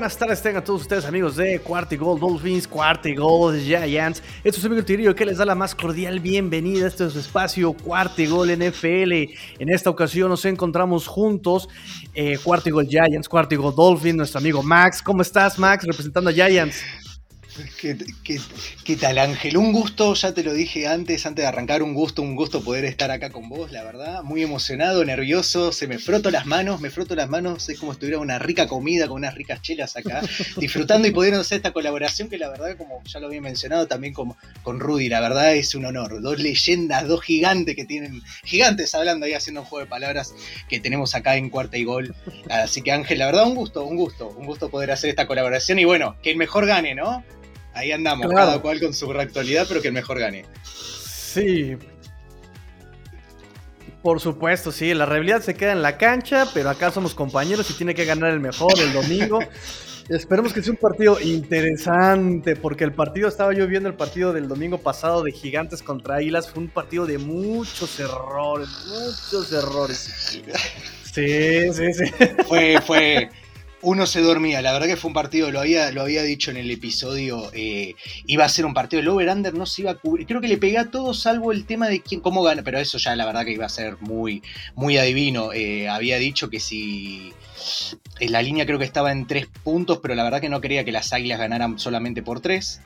[0.00, 4.22] Buenas tardes, tengan todos ustedes amigos de Cuarta y Gol Dolphins, Cuarta y Gol Giants.
[4.42, 8.22] Esto es amigo Tirillo que les da la más cordial bienvenida a este espacio Cuarta
[8.24, 9.12] Gol NFL.
[9.58, 11.68] En esta ocasión nos encontramos juntos,
[12.14, 12.38] eh,
[12.70, 15.02] Gol Giants, Cuarta y Gol Dolphins, nuestro amigo Max.
[15.02, 16.82] ¿Cómo estás, Max, representando a Giants?
[17.80, 18.40] ¿Qué, qué,
[18.84, 19.56] qué tal Ángel?
[19.56, 22.84] Un gusto, ya te lo dije antes, antes de arrancar, un gusto, un gusto poder
[22.84, 24.22] estar acá con vos, la verdad.
[24.22, 27.96] Muy emocionado, nervioso, se me froto las manos, me froto las manos, es como si
[27.96, 30.22] estuviera una rica comida con unas ricas chelas acá,
[30.56, 34.14] disfrutando y pudiendo hacer esta colaboración que la verdad, como ya lo había mencionado también
[34.14, 36.20] con, con Rudy, la verdad es un honor.
[36.20, 40.34] Dos leyendas, dos gigantes que tienen, gigantes hablando ahí haciendo un juego de palabras
[40.68, 42.14] que tenemos acá en Cuarta y Gol.
[42.48, 45.78] Así que Ángel, la verdad, un gusto, un gusto, un gusto poder hacer esta colaboración
[45.78, 47.24] y bueno, que el mejor gane, ¿no?
[47.74, 48.46] Ahí andamos, Claro.
[48.48, 50.44] cada cual con su reactualidad, pero que el mejor gane.
[50.64, 51.76] Sí.
[54.02, 57.74] Por supuesto, sí, la realidad se queda en la cancha, pero acá somos compañeros y
[57.74, 59.38] tiene que ganar el mejor el domingo.
[60.08, 64.48] Esperemos que sea un partido interesante, porque el partido, estaba yo viendo el partido del
[64.48, 70.40] domingo pasado de Gigantes contra Águilas, fue un partido de muchos errores, muchos errores.
[71.12, 72.04] Sí, sí, sí.
[72.46, 73.28] Fue, fue.
[73.82, 76.58] Uno se dormía, la verdad que fue un partido, lo había, lo había dicho en
[76.58, 77.94] el episodio, eh,
[78.26, 80.58] iba a ser un partido, el over-under no se iba a cubrir, creo que le
[80.58, 83.44] pegué a todo salvo el tema de quién, cómo gana, pero eso ya la verdad
[83.44, 84.42] que iba a ser muy,
[84.74, 87.32] muy adivino, Eh, había dicho que si
[88.20, 90.92] la línea creo que estaba en tres puntos, pero la verdad que no quería que
[90.92, 92.80] las águilas ganaran solamente por tres.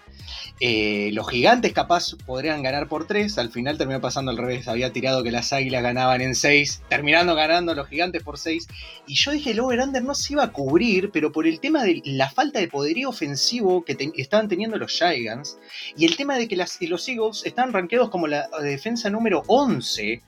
[0.60, 4.92] Eh, los gigantes capaz podrían ganar por 3, al final terminó pasando al revés, había
[4.92, 8.68] tirado que las águilas ganaban en 6, terminando ganando los gigantes por 6,
[9.06, 12.00] y yo dije el over-under no se iba a cubrir, pero por el tema de
[12.04, 15.58] la falta de poderío ofensivo que estaban teniendo los Giants,
[15.96, 20.22] y el tema de que las, los Eagles están rankeados como la defensa número 11,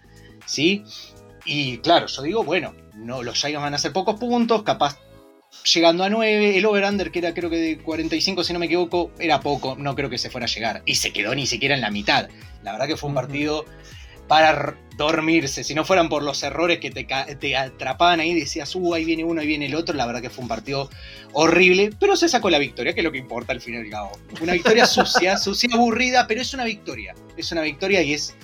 [0.45, 0.83] ¿sí?
[1.47, 4.99] Y claro, yo digo, bueno, no, los Giants van a hacer pocos puntos, capaz
[5.65, 9.13] llegando a 9, el over-under que era creo que de 45 si no me equivoco,
[9.19, 10.83] era poco, no creo que se fuera a llegar.
[10.87, 12.29] Y se quedó ni siquiera en la mitad.
[12.63, 13.65] La verdad que fue un partido
[14.29, 15.63] para dormirse.
[15.63, 19.25] Si no fueran por los errores que te, te atrapaban ahí, decías, uh, ahí viene
[19.25, 19.95] uno, ahí viene el otro.
[19.95, 20.91] La verdad que fue un partido
[21.33, 23.91] horrible, pero se sacó la victoria, que es lo que importa al fin y al
[23.91, 24.13] cabo.
[24.41, 27.15] Una victoria sucia, sucia, aburrida, pero es una victoria.
[27.37, 28.35] Es una victoria y es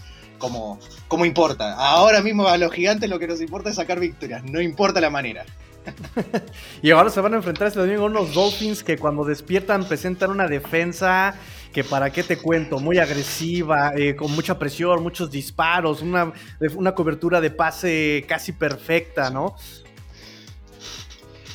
[0.42, 1.74] como, como importa.
[1.74, 5.08] Ahora mismo a los gigantes lo que nos importa es sacar victorias, no importa la
[5.08, 5.46] manera.
[6.82, 10.30] Y ahora se van a enfrentar este domingo a unos Dolphins que cuando despiertan presentan
[10.30, 11.36] una defensa
[11.72, 16.32] que para qué te cuento, muy agresiva, eh, con mucha presión, muchos disparos, una,
[16.74, 19.54] una cobertura de pase casi perfecta, ¿no?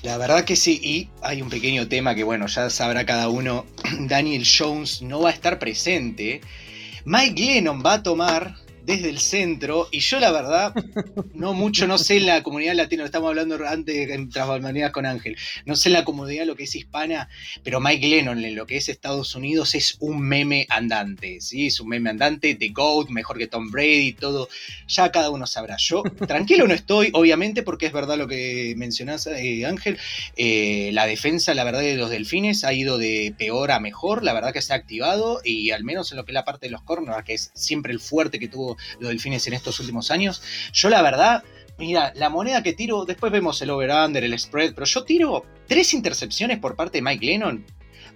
[0.01, 3.65] La verdad que sí, y hay un pequeño tema que bueno, ya sabrá cada uno,
[3.99, 6.41] Daniel Jones no va a estar presente,
[7.05, 10.73] Mike Lennon va a tomar desde el centro, y yo la verdad,
[11.33, 14.93] no mucho, no sé en la comunidad latina, lo estamos hablando antes en Tras Bambalinas
[14.93, 17.27] con Ángel, no sé en la comunidad lo que es hispana,
[17.65, 21.67] pero Mike Lennon en lo que es Estados Unidos es un meme andante, ¿sí?
[21.67, 24.47] Es un meme andante de GOAT, mejor que Tom Brady, todo,
[24.87, 25.75] ya cada uno sabrá.
[25.77, 29.97] Yo tranquilo no estoy, obviamente, porque es verdad lo que mencionás, eh, Ángel,
[30.37, 34.31] eh, la defensa, la verdad, de los delfines ha ido de peor a mejor, la
[34.31, 36.71] verdad que se ha activado y al menos en lo que es la parte de
[36.71, 40.41] los corners, que es siempre el fuerte que tuvo los delfines en estos últimos años,
[40.73, 41.43] yo la verdad,
[41.77, 45.93] mira, la moneda que tiro, después vemos el over-under, el spread, pero yo tiro tres
[45.93, 47.65] intercepciones por parte de Mike Lennon.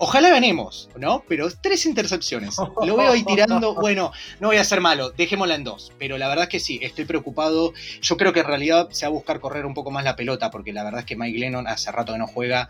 [0.03, 1.23] Ojalá ganemos, ¿no?
[1.27, 2.57] Pero tres intercepciones.
[2.83, 3.75] Lo veo ahí tirando.
[3.81, 5.91] Bueno, no voy a ser malo, dejémosla en dos.
[5.99, 7.73] Pero la verdad es que sí, estoy preocupado.
[8.01, 10.49] Yo creo que en realidad se va a buscar correr un poco más la pelota,
[10.49, 12.67] porque la verdad es que Mike Lennon hace rato que no juega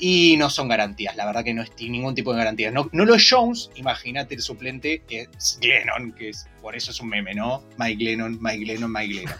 [0.00, 1.14] y no son garantías.
[1.14, 2.72] La verdad que no es ningún tipo de garantías.
[2.72, 6.92] No, no lo es Jones, imagínate el suplente que es Lennon, que es, por eso
[6.92, 7.64] es un meme, ¿no?
[7.76, 9.34] Mike Lennon, Mike Lennon, Mike Lennon.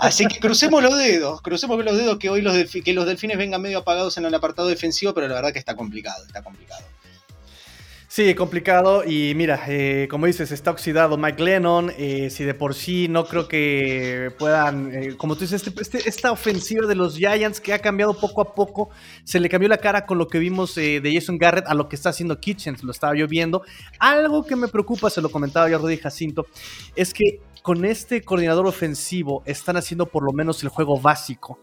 [0.00, 2.54] Así que crucemos los dedos, crucemos los dedos que hoy los,
[2.84, 5.76] que los delfines vengan medio apagados en el apartado defensivo, pero la verdad que está
[5.76, 6.84] complicado, está complicado.
[8.18, 9.04] Sí, complicado.
[9.06, 11.92] Y mira, eh, como dices, está oxidado Mike Lennon.
[11.96, 16.08] eh, si de por sí no creo que puedan, eh, como tú dices, este- este-
[16.08, 18.90] esta ofensiva de los Giants que ha cambiado poco a poco,
[19.22, 21.88] se le cambió la cara con lo que vimos eh, de Jason Garrett a lo
[21.88, 22.82] que está haciendo Kitchens.
[22.82, 23.62] Lo estaba yo viendo.
[24.00, 26.46] Algo que me preocupa, se lo comentaba yo a Jacinto,
[26.96, 31.60] es que con este coordinador ofensivo están haciendo por lo menos el juego básico.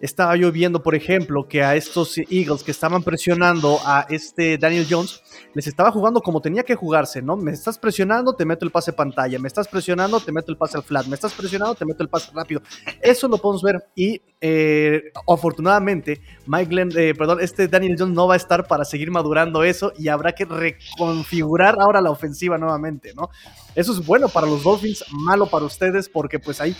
[0.00, 4.86] Estaba yo viendo, por ejemplo, que a estos Eagles que estaban presionando a este Daniel
[4.88, 5.22] Jones,
[5.54, 7.36] les estaba jugando como tenía que jugarse, ¿no?
[7.36, 10.76] Me estás presionando, te meto el pase pantalla, me estás presionando, te meto el pase
[10.76, 12.62] al flat, me estás presionando, te meto el pase rápido.
[13.00, 18.26] Eso lo podemos ver y eh, afortunadamente Mike Glenn, eh, perdón, este Daniel Jones no
[18.26, 23.14] va a estar para seguir madurando eso y habrá que reconfigurar ahora la ofensiva nuevamente,
[23.14, 23.30] ¿no?
[23.74, 26.76] Eso es bueno para los Dolphins, malo para ustedes porque pues ahí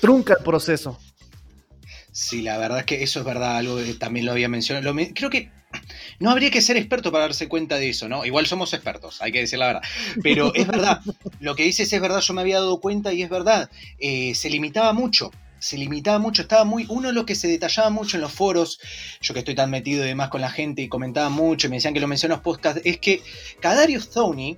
[0.00, 0.98] trunca el proceso.
[2.12, 4.94] Sí, la verdad es que eso es verdad, algo que también lo había mencionado.
[5.14, 5.50] creo que
[6.18, 8.24] no habría que ser experto para darse cuenta de eso, ¿no?
[8.24, 9.82] Igual somos expertos, hay que decir la verdad.
[10.22, 11.00] Pero es verdad,
[11.40, 13.70] lo que dices es verdad, yo me había dado cuenta y es verdad.
[13.98, 16.86] Eh, se limitaba mucho, se limitaba mucho, estaba muy.
[16.88, 18.80] Uno de lo que se detallaba mucho en los foros,
[19.20, 21.76] yo que estoy tan metido y demás con la gente y comentaba mucho y me
[21.76, 23.22] decían que lo menciono en los podcasts, es que
[23.60, 24.56] Kadarius Tony,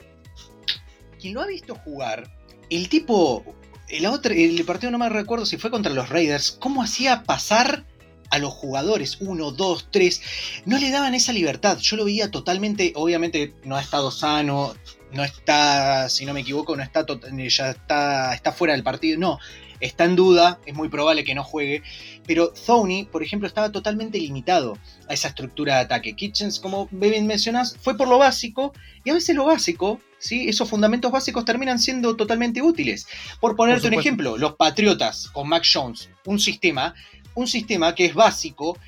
[1.20, 2.30] quien lo ha visto jugar,
[2.70, 3.44] el tipo
[3.90, 7.84] el, otro, el partido no me recuerdo si fue contra los Raiders, cómo hacía pasar
[8.30, 10.22] a los jugadores, uno, dos, tres,
[10.64, 11.78] no le daban esa libertad.
[11.78, 14.74] Yo lo veía totalmente, obviamente no ha estado sano,
[15.12, 17.04] no está, si no me equivoco, no está,
[17.48, 19.38] ya está, está fuera del partido, no,
[19.80, 21.82] está en duda, es muy probable que no juegue,
[22.26, 24.78] pero Thony, por ejemplo, estaba totalmente limitado
[25.08, 26.14] a esa estructura de ataque.
[26.14, 28.72] Kitchens, como bien mencionas, fue por lo básico,
[29.04, 30.48] y a veces lo básico, ¿sí?
[30.48, 33.06] esos fundamentos básicos terminan siendo totalmente útiles.
[33.40, 36.94] Por ponerte un ejemplo, los Patriotas con Mac Jones, un sistema,
[37.34, 38.78] un sistema que es básico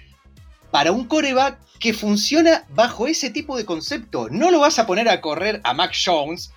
[0.71, 4.29] para un coreback que funciona bajo ese tipo de concepto.
[4.31, 6.53] No lo vas a poner a correr a Mac Jones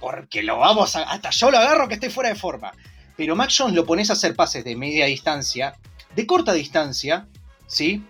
[0.00, 1.02] porque lo vamos a.
[1.02, 2.72] Hasta yo lo agarro que esté fuera de forma.
[3.20, 5.76] Pero Mac Jones lo pones a hacer pases de media distancia,
[6.16, 7.28] de corta distancia,
[7.66, 8.02] ¿sí?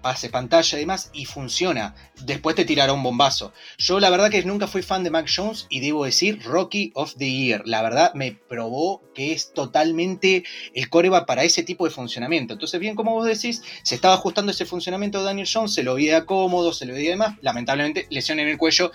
[0.00, 1.94] Pase pantalla y demás, y funciona.
[2.22, 3.52] Después te tirará un bombazo.
[3.76, 7.12] Yo la verdad que nunca fui fan de Mac Jones y debo decir Rocky of
[7.18, 7.60] the Year.
[7.66, 12.54] La verdad me probó que es totalmente el coreba para ese tipo de funcionamiento.
[12.54, 15.96] Entonces, bien como vos decís, se estaba ajustando ese funcionamiento de Daniel Jones, se lo
[15.96, 17.36] veía cómodo, se lo veía demás.
[17.42, 18.92] Lamentablemente, lesión en el cuello.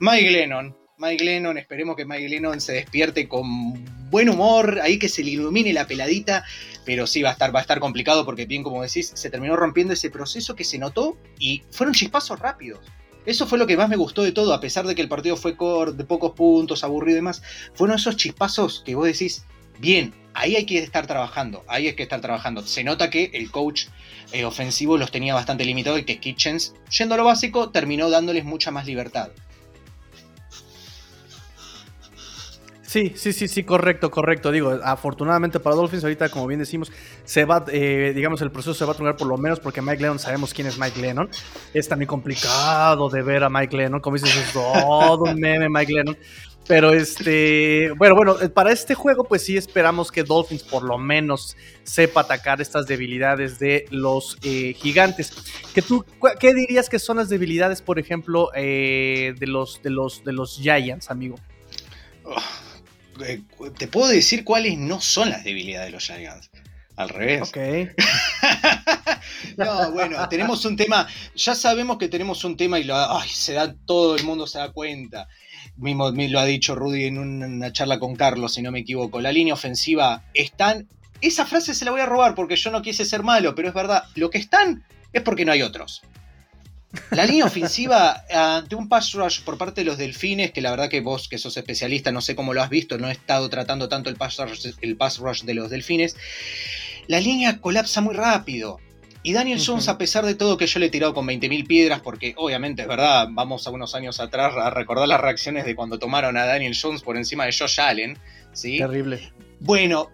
[0.00, 5.08] Mike Lennon, Mike Lennon, esperemos que Mike Lennon se despierte con buen humor, ahí que
[5.08, 6.44] se le ilumine la peladita,
[6.84, 9.56] pero sí va a estar, va a estar complicado porque bien como decís, se terminó
[9.56, 12.86] rompiendo ese proceso que se notó y fueron chispazos rápidos.
[13.26, 15.36] Eso fue lo que más me gustó de todo, a pesar de que el partido
[15.36, 15.56] fue
[15.92, 17.42] de pocos puntos, aburrido y demás.
[17.74, 19.44] Fueron esos chispazos que vos decís,
[19.80, 22.62] bien, ahí hay que estar trabajando, ahí hay que estar trabajando.
[22.62, 23.86] Se nota que el coach
[24.32, 28.70] eh, ofensivo los tenía bastante limitados y que Kitchens, yendo lo básico, terminó dándoles mucha
[28.70, 29.32] más libertad.
[32.92, 34.52] Sí, sí, sí, sí, correcto, correcto.
[34.52, 36.92] Digo, afortunadamente para Dolphins, ahorita, como bien decimos,
[37.24, 40.02] se va, eh, digamos, el proceso se va a truncar por lo menos porque Mike
[40.02, 41.30] Lennon, sabemos quién es Mike Lennon.
[41.72, 45.90] Es también complicado de ver a Mike Lennon, como dices, es todo un meme Mike
[45.90, 46.18] Lennon.
[46.68, 51.56] Pero este, bueno, bueno, para este juego, pues sí esperamos que Dolphins por lo menos
[51.84, 55.32] sepa atacar estas debilidades de los eh, gigantes.
[55.72, 56.04] ¿Que tú,
[56.38, 60.58] ¿Qué dirías que son las debilidades, por ejemplo, eh, de, los, de, los, de los
[60.58, 61.36] Giants, amigo?
[62.24, 62.36] Oh,
[63.20, 63.42] eh,
[63.78, 66.50] te puedo decir cuáles no son las debilidades de los Giants.
[66.96, 67.42] Al revés.
[67.42, 67.56] Ok.
[69.56, 71.08] no, bueno, tenemos un tema.
[71.34, 74.58] Ya sabemos que tenemos un tema y lo, ay, se da, todo el mundo se
[74.58, 75.28] da cuenta.
[75.76, 79.20] Mismo lo ha dicho Rudy en una charla con Carlos, si no me equivoco.
[79.20, 80.86] La línea ofensiva están.
[81.22, 83.74] Esa frase se la voy a robar porque yo no quise ser malo, pero es
[83.74, 84.04] verdad.
[84.14, 86.02] Lo que están es porque no hay otros.
[87.10, 90.90] La línea ofensiva ante un pass rush por parte de los delfines, que la verdad
[90.90, 93.88] que vos que sos especialista, no sé cómo lo has visto, no he estado tratando
[93.88, 96.16] tanto el pass rush, el pass rush de los delfines,
[97.06, 98.78] la línea colapsa muy rápido.
[99.24, 102.00] Y Daniel Jones, a pesar de todo que yo le he tirado con 20.000 piedras,
[102.00, 105.98] porque obviamente es verdad, vamos a unos años atrás a recordar las reacciones de cuando
[105.98, 108.18] tomaron a Daniel Jones por encima de Josh Allen.
[108.52, 108.78] ¿sí?
[108.78, 109.32] Terrible.
[109.60, 110.10] Bueno,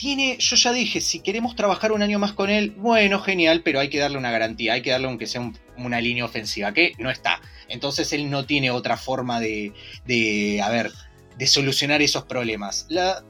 [0.00, 3.80] tiene, yo ya dije, si queremos trabajar un año más con él, bueno, genial, pero
[3.80, 7.10] hay que darle una garantía, hay que darle aunque sea una línea ofensiva, que no
[7.10, 7.42] está.
[7.68, 9.74] Entonces él no tiene otra forma de,
[10.06, 10.90] de, a ver,
[11.36, 12.86] de solucionar esos problemas.
[12.88, 13.22] La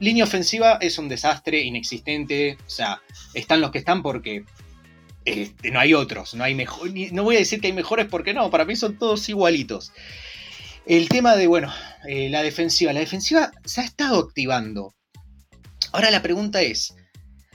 [0.00, 3.02] línea ofensiva es un desastre inexistente, o sea,
[3.34, 4.46] están los que están porque
[5.26, 8.32] este, no hay otros, no hay mejor, no voy a decir que hay mejores porque
[8.32, 9.92] no, para mí son todos igualitos.
[10.86, 11.70] El tema de, bueno,
[12.08, 14.95] eh, la defensiva, la defensiva se ha estado activando
[15.96, 16.94] Ahora la pregunta es,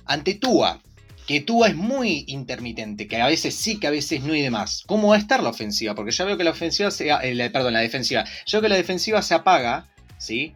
[0.04, 0.82] ante Tua,
[1.28, 4.84] que Tua es muy intermitente, que a veces sí, que a veces no y demás,
[4.88, 5.94] ¿cómo va a estar la ofensiva?
[5.94, 8.78] Porque ya veo que la ofensiva se, eh, perdón, la defensiva, yo veo que la
[8.78, 10.56] defensiva se apaga, ¿sí?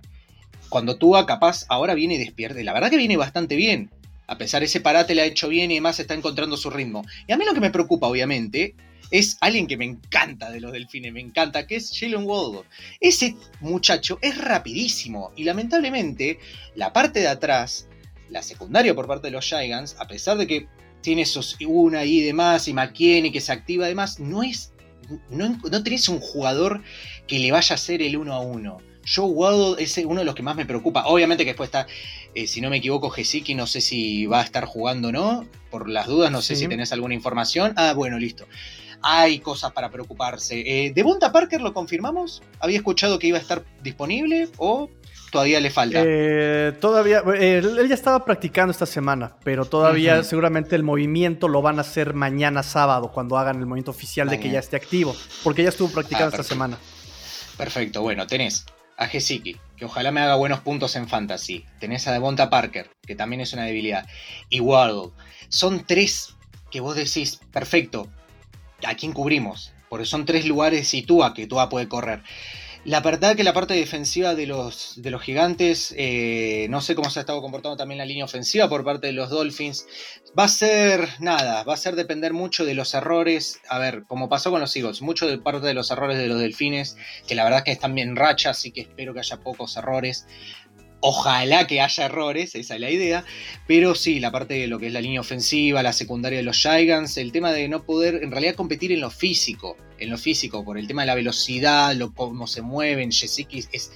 [0.67, 3.91] Cuando Tua capaz ahora viene y despierte, la verdad que viene bastante bien.
[4.25, 7.05] A pesar de ese parate le ha hecho bien y además está encontrando su ritmo.
[7.27, 8.73] Y a mí lo que me preocupa, obviamente,
[9.11, 12.63] es alguien que me encanta de los delfines, me encanta, que es Jalen Waddle.
[12.99, 16.39] Ese muchacho es rapidísimo y lamentablemente
[16.75, 17.87] la parte de atrás,
[18.29, 20.67] la secundaria por parte de los Giants, a pesar de que
[21.01, 24.73] tiene esos una y demás, y McKinney que se activa además, no es.
[25.29, 26.81] No, no tenés un jugador
[27.27, 28.79] que le vaya a hacer el uno a uno.
[29.07, 31.05] Joe Waddle es uno de los que más me preocupa.
[31.05, 31.85] Obviamente que después está,
[32.33, 35.47] eh, si no me equivoco, Gesicki, no sé si va a estar jugando o no.
[35.69, 37.73] Por las dudas, no sé si tenés alguna información.
[37.75, 38.47] Ah, bueno, listo.
[39.01, 40.59] Hay cosas para preocuparse.
[40.65, 42.41] Eh, ¿De Bunta Parker lo confirmamos?
[42.59, 44.89] ¿Había escuchado que iba a estar disponible o
[45.31, 46.01] todavía le falta?
[46.03, 51.77] Eh, todavía, él, ya estaba practicando esta semana, pero todavía seguramente el movimiento lo van
[51.77, 55.63] a hacer mañana sábado, cuando hagan el movimiento oficial de que ya esté activo, porque
[55.63, 56.77] ya estuvo practicando ah, esta semana.
[57.57, 58.65] Perfecto, bueno, tenés
[58.97, 61.65] a Gesicki, que ojalá me haga buenos puntos en fantasy.
[61.79, 64.07] Tenés a Devonta Parker, que también es una debilidad.
[64.49, 65.11] Y Waddle.
[65.49, 66.35] Son tres
[66.71, 68.09] que vos decís, perfecto,
[68.83, 69.73] ¿a quién cubrimos?
[69.89, 72.21] Porque son tres lugares y Tua, que Tua puede correr.
[72.85, 77.09] La verdad que la parte defensiva de los, de los gigantes, eh, no sé cómo
[77.09, 79.87] se ha estado comportando también la línea ofensiva por parte de los Dolphins.
[80.37, 83.59] Va a ser nada, va a ser depender mucho de los errores.
[83.69, 86.39] A ver, como pasó con los Eagles, mucho de parte de los errores de los
[86.39, 86.95] Delfines,
[87.27, 90.27] que la verdad que están bien rachas, así que espero que haya pocos errores.
[91.01, 93.23] Ojalá que haya errores, esa es la idea.
[93.67, 96.61] Pero sí, la parte de lo que es la línea ofensiva, la secundaria de los
[96.61, 99.77] Gigants, el tema de no poder en realidad competir en lo físico.
[99.97, 103.11] En lo físico, por el tema de la velocidad, lo, cómo se mueven.
[103.11, 103.91] Jessica es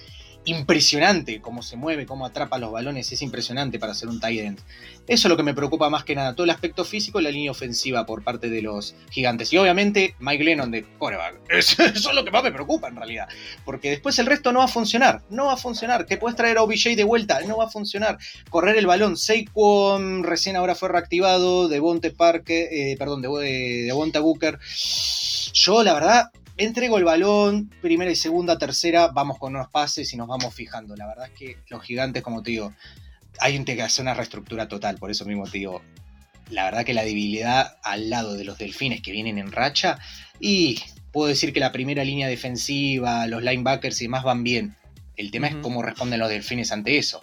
[0.50, 4.60] impresionante cómo se mueve, cómo atrapa los balones, es impresionante para ser un tight end.
[5.08, 7.32] Eso es lo que me preocupa más que nada, todo el aspecto físico y la
[7.32, 9.51] línea ofensiva por parte de los gigantes.
[9.53, 11.39] Y obviamente Mike Lennon de coreback.
[11.50, 13.27] Eso es lo que más me preocupa en realidad.
[13.65, 15.24] Porque después el resto no va a funcionar.
[15.29, 16.06] No va a funcionar.
[16.06, 17.41] Te puedes traer a OBJ de vuelta.
[17.48, 18.18] No va a funcionar.
[18.50, 19.18] Correr el balón.
[19.18, 21.68] Saquon recién ahora fue reactivado.
[21.68, 22.91] Devonte Parque.
[22.91, 24.60] Eh, perdón, de, de Devonta Booker.
[25.53, 30.18] Yo la verdad entrego el balón, primera y segunda, tercera, vamos con unos pases y
[30.18, 30.96] nos vamos fijando.
[30.96, 32.74] La verdad es que los gigantes, como te digo,
[33.39, 33.58] hay
[34.00, 35.82] una reestructura total, por eso mismo te digo,
[36.50, 40.00] la verdad que la debilidad al lado de los delfines que vienen en racha,
[40.39, 40.80] y
[41.12, 44.75] puedo decir que la primera línea defensiva, los linebackers y demás van bien.
[45.16, 47.22] El tema es cómo responden los delfines ante eso.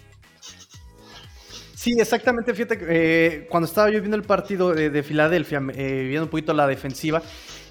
[1.74, 2.52] Sí, exactamente.
[2.52, 6.66] Fíjate, eh, cuando estaba yo viendo el partido de, Filadelfia, eh, viendo un poquito la
[6.66, 7.22] defensiva,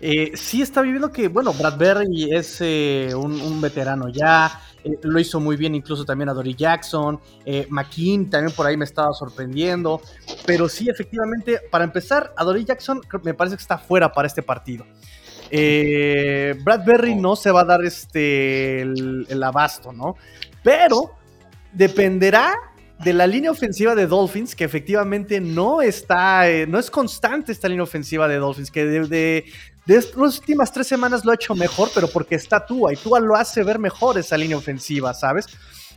[0.07, 5.39] eh, sí está viviendo que, bueno, Bradbury es eh, un, veterano ya, eh, lo hizo
[5.39, 7.19] muy bien incluso también a Dory Jackson,
[7.69, 9.99] McKean también por ahí me estaba sorprendiendo,
[10.45, 14.43] pero sí, efectivamente, para empezar, a Dory Jackson me parece que está fuera para este
[14.43, 14.85] partido.
[15.49, 20.17] Bradbury no se va a dar este el, abasto, ¿no?
[20.61, 21.15] Pero
[21.73, 22.53] dependerá
[23.03, 27.83] de la línea ofensiva de Dolphins, que efectivamente no está, no es constante esta línea
[27.83, 29.45] ofensiva de Dolphins, que de, de
[29.85, 33.35] las últimas tres semanas lo ha hecho mejor, pero porque está Tua y Tua lo
[33.35, 35.47] hace ver mejor esa línea ofensiva, ¿sabes?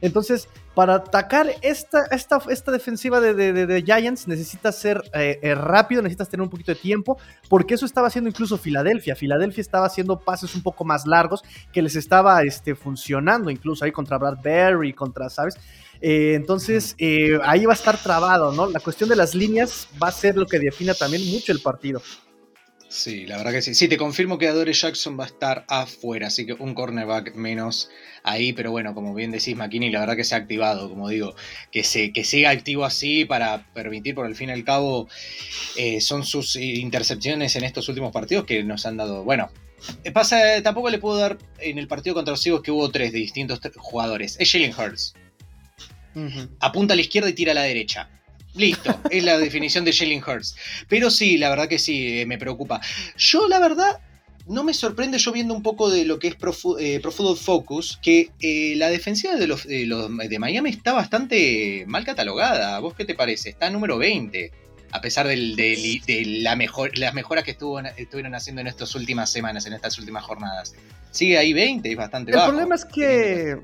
[0.01, 6.29] Entonces, para atacar esta, esta, esta defensiva de, Giants necesitas ser eh, eh, rápido, necesitas
[6.29, 7.19] tener un poquito de tiempo,
[7.49, 9.17] porque eso estaba haciendo incluso Filadelfia.
[9.17, 11.43] Filadelfia estaba haciendo pases un poco más largos
[11.73, 15.57] que les estaba este, funcionando, incluso ahí contra Bradbury, contra, ¿sabes?
[16.01, 16.95] Eh, entonces,
[17.43, 18.71] ahí va a estar trabado, ¿no?
[18.71, 22.01] La cuestión de las líneas va a ser lo que defina también mucho el partido.
[22.89, 23.75] Sí, la verdad que sí.
[23.75, 27.91] Sí, te confirmo que Adore Jackson va a estar afuera, así que un cornerback menos
[28.23, 31.35] ahí, pero bueno, como bien decís, McKinney, la verdad que se ha activado, como digo,
[31.71, 35.07] que, se, que siga activo así para permitir, por el fin y al cabo,
[35.77, 39.51] eh, son sus intercepciones en estos últimos partidos que nos han dado, bueno,
[40.05, 43.13] eh, pasa, tampoco le puedo dar en el partido contra los Eagles que hubo tres
[43.13, 44.37] de distintos jugadores.
[44.41, 45.15] Es Jalen Hurts.
[46.59, 48.09] Apunta a la izquierda y tira a la derecha.
[48.59, 50.57] Listo, es la definición de Jalen Hurts.
[50.89, 52.81] Pero sí, la verdad que sí, eh, me preocupa.
[53.17, 54.01] Yo, la verdad,
[54.49, 57.99] no me sorprende yo viendo un poco de lo que es Pro, eh, Football Focus,
[58.03, 62.81] que eh, la defensiva de los, de Miami está bastante mal catalogada.
[62.81, 63.51] ¿Vos qué te parece?
[63.51, 64.51] Está número 20,
[64.91, 69.67] a pesar de la mejor, las mejoras que estuvo, estuvieron haciendo en estas últimas semanas,
[69.67, 70.75] en estas últimas jornadas.
[71.13, 72.47] Sigue ahí 20, es bastante bajo.
[72.47, 73.57] El problema es que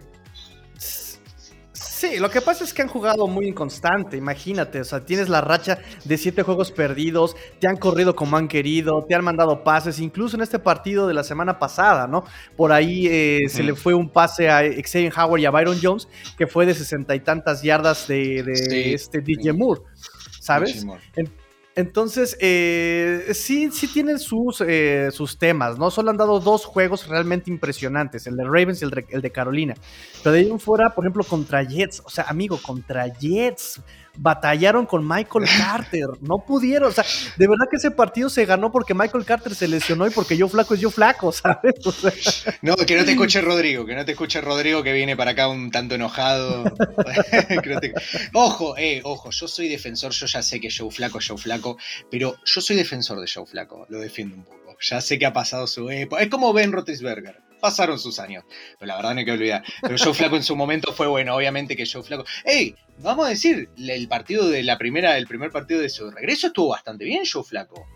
[2.04, 5.40] Sí, lo que pasa es que han jugado muy inconstante, imagínate, o sea, tienes la
[5.40, 9.98] racha de siete juegos perdidos, te han corrido como han querido, te han mandado pases,
[10.00, 12.24] incluso en este partido de la semana pasada, ¿no?
[12.58, 16.06] Por ahí eh, se le fue un pase a Xavier Howard y a Byron Jones,
[16.36, 19.80] que fue de sesenta y tantas yardas de, este DJ Moore,
[20.40, 20.84] ¿sabes?
[21.76, 25.90] Entonces, eh, sí, sí tienen sus, eh, sus temas, ¿no?
[25.90, 29.74] Solo han dado dos juegos realmente impresionantes, el de Ravens y el de, Carolina.
[30.22, 33.80] Pero de ahí en fuera, por ejemplo, contra Jets, o sea, amigo, contra Jets,
[34.16, 37.04] batallaron con Michael Carter, no pudieron, o sea,
[37.36, 40.48] de verdad que ese partido se ganó porque Michael Carter se lesionó y porque yo
[40.48, 41.74] flaco es yo flaco, ¿sabes?
[42.62, 45.48] No, que no te escuche Rodrigo, que no te escuche Rodrigo que viene para acá
[45.48, 46.64] un tanto enojado.
[48.32, 51.76] Ojo, eh, ojo, yo soy defensor, yo ya sé que Joe Flaco, Joe Flaco Flaco,
[52.10, 54.76] pero yo soy defensor de Joe Flaco, lo defiendo un poco.
[54.80, 56.22] Ya sé que ha pasado su época.
[56.22, 58.44] Es como Ben Roethlisberger pasaron sus años.
[58.78, 59.64] Pero la verdad no hay que olvidar.
[59.80, 62.26] Pero Joe Flaco en su momento fue bueno, obviamente que Joe Flaco.
[62.44, 62.76] ¡Ey!
[62.98, 66.68] Vamos a decir, el partido de la primera, el primer partido de su regreso estuvo
[66.68, 67.86] bastante bien, Joe Flaco.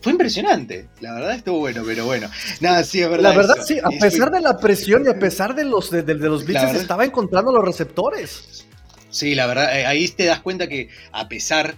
[0.00, 2.30] Fue impresionante, la verdad estuvo bueno, pero bueno.
[2.60, 3.30] Nada, sí, es verdad.
[3.30, 6.48] La verdad, sí, a pesar de la presión y a pesar de los, de, los
[6.48, 8.64] estaba encontrando los receptores.
[9.10, 11.74] Sí, la verdad, eh, ahí te das cuenta que a pesar,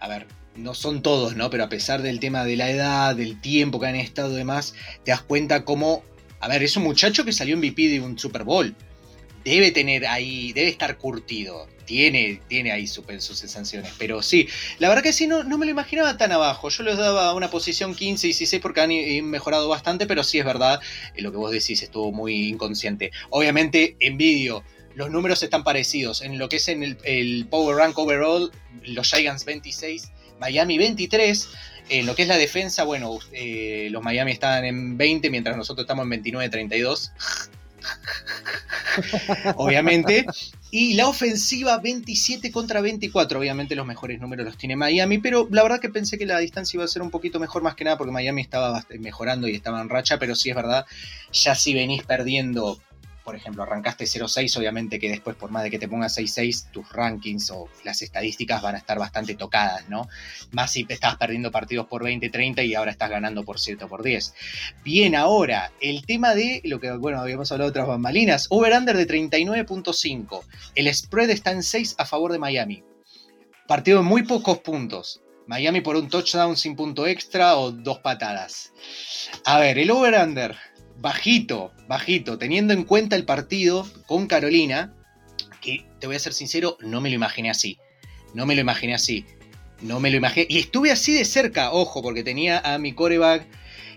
[0.00, 1.48] a ver, no son todos, ¿no?
[1.48, 4.74] Pero a pesar del tema de la edad, del tiempo que han estado y demás,
[5.02, 6.04] te das cuenta cómo
[6.40, 8.74] a ver, es un muchacho que salió MVP de un Super Bowl.
[9.44, 11.68] Debe tener ahí, debe estar curtido.
[11.84, 13.92] Tiene, tiene ahí sus, sus sanciones.
[13.98, 14.46] Pero sí,
[14.78, 16.68] la verdad que sí, no, no me lo imaginaba tan abajo.
[16.68, 18.90] Yo les daba una posición 15 y 16 porque han
[19.30, 20.80] mejorado bastante, pero sí es verdad,
[21.14, 23.10] eh, lo que vos decís estuvo muy inconsciente.
[23.30, 24.64] Obviamente, envidio
[24.98, 26.22] los números están parecidos.
[26.22, 28.50] En lo que es en el, el, Power Rank Overall,
[28.82, 31.48] los Giants 26, Miami 23.
[31.88, 35.84] En lo que es la defensa, bueno, eh, los Miami están en 20, mientras nosotros
[35.84, 37.10] estamos en 29-32.
[39.56, 40.26] obviamente.
[40.70, 43.38] Y la ofensiva 27 contra 24.
[43.38, 46.76] Obviamente los mejores números los tiene Miami, pero la verdad que pensé que la distancia
[46.76, 49.80] iba a ser un poquito mejor más que nada porque Miami estaba mejorando y estaba
[49.80, 50.84] en racha, pero sí es verdad,
[51.32, 52.78] ya si venís perdiendo
[53.28, 56.90] por ejemplo, arrancaste 0-6, obviamente que después por más de que te pongas 6-6, tus
[56.90, 60.08] rankings o las estadísticas van a estar bastante tocadas, ¿no?
[60.52, 64.02] Más si estabas perdiendo partidos por 20-30 y ahora estás ganando por 7 o por
[64.02, 64.32] 10.
[64.82, 69.06] Bien, ahora, el tema de lo que, bueno, habíamos hablado de otras bambalinas, over-under de
[69.06, 70.40] 39.5.
[70.74, 72.82] El spread está en 6 a favor de Miami.
[73.66, 75.20] Partido de muy pocos puntos.
[75.46, 78.72] Miami por un touchdown sin punto extra o dos patadas.
[79.44, 80.56] A ver, el over-under
[81.00, 84.94] bajito, bajito, teniendo en cuenta el partido con Carolina,
[85.60, 87.78] que te voy a ser sincero, no me lo imaginé así.
[88.34, 89.24] No me lo imaginé así.
[89.80, 90.46] No me lo imaginé.
[90.48, 93.46] Y estuve así de cerca, ojo, porque tenía a mi coreback.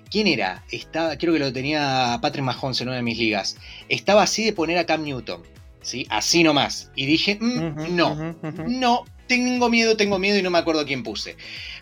[0.09, 0.63] ¿Quién era?
[0.71, 3.57] Estaba, creo que lo tenía Patrick Mahomes en una de mis ligas.
[3.87, 5.41] Estaba así de poner a Cam Newton.
[5.81, 6.07] ¿sí?
[6.09, 6.91] Así nomás.
[6.95, 8.35] Y dije, mm, no,
[8.67, 11.37] no, tengo miedo, tengo miedo y no me acuerdo quién puse.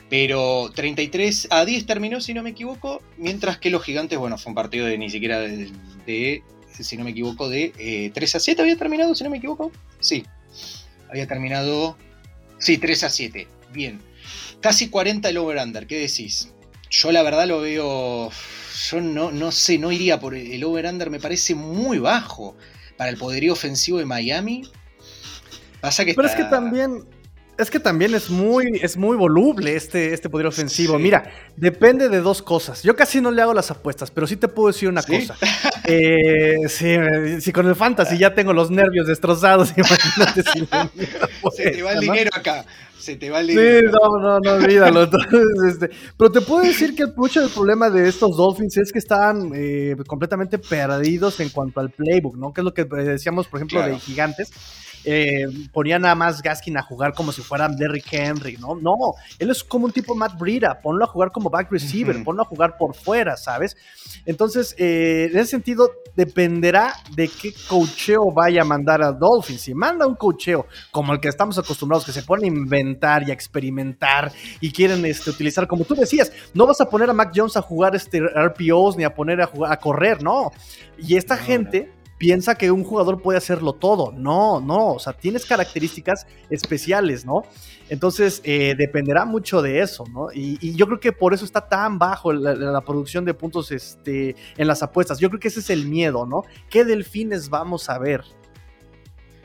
[0.10, 4.50] Pero 33 a 10 terminó, si no me equivoco, mientras que los gigantes, bueno, fue
[4.50, 8.62] un partido de ni siquiera de, si no me equivoco, de 3 eh, a 7
[8.62, 9.72] había terminado, si no me equivoco.
[10.00, 10.26] Sí,
[11.10, 11.96] había terminado,
[12.58, 13.48] sí, 3 a 7.
[13.72, 14.02] Bien,
[14.62, 16.50] casi 40 el over-under, ¿qué decís?
[16.90, 18.32] Yo la verdad lo veo,
[18.90, 22.56] yo no, no sé, no iría por el over-under, me parece muy bajo
[22.98, 24.64] para el poderío ofensivo de Miami.
[25.82, 27.06] Pasa que Pero es que también
[27.60, 30.98] es que también es muy, es muy voluble este, este poder ofensivo.
[30.98, 32.82] Mira, depende de dos cosas.
[32.84, 35.36] Yo casi no le hago las apuestas, pero sí te puedo decir una cosa.
[35.84, 39.74] Eh, sí, con el fantasy ya tengo los nervios destrozados.
[39.78, 40.68] Imagínate si
[41.58, 42.66] Se te va el dinero acá.
[42.98, 43.92] Se te va el dinero.
[43.92, 45.04] Sí, no, no, no, olvídalo.
[45.68, 49.52] este, pero te puedo decir que mucho del problema de estos Dolphins es que están
[49.54, 52.54] eh, completamente perdidos en cuanto al playbook, ¿no?
[52.54, 54.52] Que es lo que decíamos, por ejemplo, de Gigantes
[55.06, 58.76] eh, ponía nada más Gaskin a jugar como si fuera Derrick Henry, ¿no?
[58.76, 58.96] No,
[59.38, 62.46] él es como un tipo Matt Breida, ponlo a jugar como back receiver, ponlo a
[62.46, 63.76] jugar por fuera, ¿sabes?
[64.26, 69.62] Entonces, eh, en ese sentido, dependerá de qué cocheo vaya a mandar a Dolphins.
[69.62, 73.32] Si manda un cocheo como el que estamos acostumbrados, que se pone a inventar y
[73.32, 77.32] a experimentar y quieren este, utilizar, como tú decías, no vas a poner a Mac
[77.34, 80.52] Jones a jugar este RPOs ni a poner a, jugar, a correr, no.
[80.98, 84.12] Y esta gente piensa que un jugador puede hacerlo todo.
[84.12, 87.44] No, no, o sea, tienes características especiales, ¿no?
[87.90, 90.28] Entonces, eh, dependerá mucho de eso, ¿no?
[90.32, 94.68] Y, yo creo que por eso está tan bajo la, producción de puntos este, en
[94.68, 95.20] las apuestas.
[95.20, 96.44] Yo creo que ese es el miedo, ¿no?
[96.70, 98.24] ¿Qué delfines vamos a ver?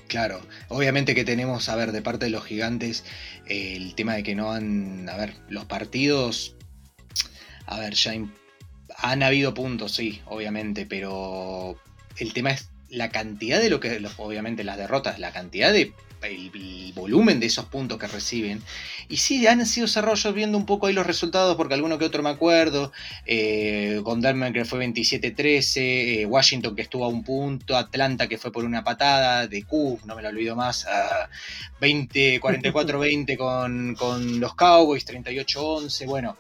[0.09, 3.05] Claro, obviamente que tenemos, a ver, de parte de los gigantes,
[3.47, 6.57] el tema de que no han, a ver, los partidos,
[7.67, 8.13] a ver, ya
[8.99, 11.77] han habido puntos, sí, obviamente, pero
[12.19, 16.93] el tema es la cantidad de lo que, obviamente las derrotas, la cantidad de el,
[16.95, 18.63] volumen de esos puntos que reciben.
[19.09, 22.23] Y sí, han sido cerrados viendo un poco ahí los resultados, porque alguno que otro
[22.23, 22.93] me acuerdo.
[23.27, 24.03] Eh,
[24.53, 28.85] que fue 27-13, eh, Washington que estuvo a un punto, Atlanta que fue por una
[28.85, 30.87] patada, de Q, no me lo olvido más,
[31.81, 36.37] 20, 44-20 con, con los Cowboys, 38-11, bueno,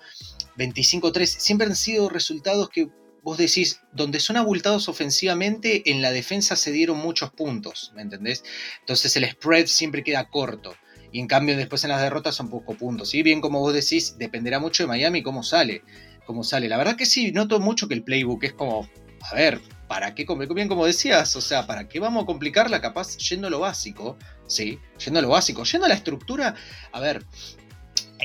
[0.56, 1.26] 25-3.
[1.26, 2.88] Siempre han sido resultados que
[3.24, 8.44] vos decís, donde son abultados ofensivamente, en la defensa se dieron muchos puntos, ¿me entendés?
[8.80, 10.76] Entonces el spread siempre queda corto.
[11.10, 13.14] Y en cambio después en las derrotas son pocos puntos.
[13.14, 15.82] Y bien como vos decís, dependerá mucho de Miami cómo sale.
[16.26, 16.68] Cómo sale.
[16.68, 18.88] La verdad que sí, noto mucho que el playbook es como,
[19.22, 20.26] a ver, ¿para qué?
[20.54, 24.18] Bien como decías, o sea, ¿para qué vamos a complicarla capaz yendo a lo básico?
[24.46, 25.64] Sí, yendo a lo básico.
[25.64, 26.56] Yendo a la estructura,
[26.92, 27.24] a ver,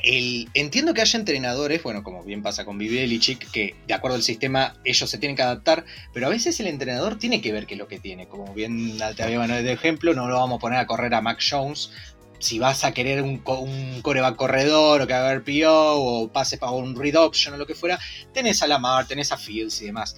[0.04, 4.76] entiendo que haya entrenadores, bueno, como bien pasa con Chick, que de acuerdo al sistema
[4.84, 7.78] ellos se tienen que adaptar, pero a veces el entrenador tiene que ver qué es
[7.78, 8.28] lo que tiene.
[8.28, 11.40] Como bien te había de ejemplo, no lo vamos a poner a correr a Mac
[11.48, 11.90] Jones
[12.40, 16.28] si vas a querer un, un coreback corredor o que va a haber PO o
[16.28, 17.98] pase para un read option o lo que fuera,
[18.32, 20.16] tenés a Lamar, tenés a Fields y demás.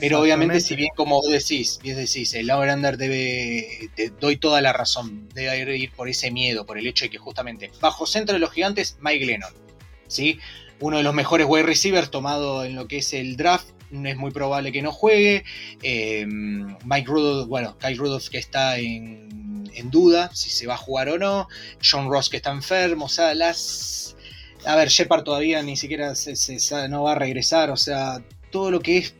[0.00, 4.60] Pero obviamente, si bien como vos decís, bien decís, el over-under debe, te doy toda
[4.60, 8.34] la razón, debe ir por ese miedo, por el hecho de que justamente bajo centro
[8.34, 9.52] de los gigantes, Mike Lennon,
[10.06, 10.38] ¿sí?
[10.80, 14.30] Uno de los mejores wide receivers tomado en lo que es el draft, es muy
[14.32, 15.44] probable que no juegue.
[15.82, 19.43] Eh, Mike Rudolph, bueno, Kyle Rudolph que está en
[19.74, 21.48] en duda si se va a jugar o no.
[21.82, 24.16] John Ross que está enfermo, o sea, las...
[24.66, 26.34] A ver, Shepard todavía ni siquiera se,
[26.88, 29.14] no va a regresar, o sea, todo lo que es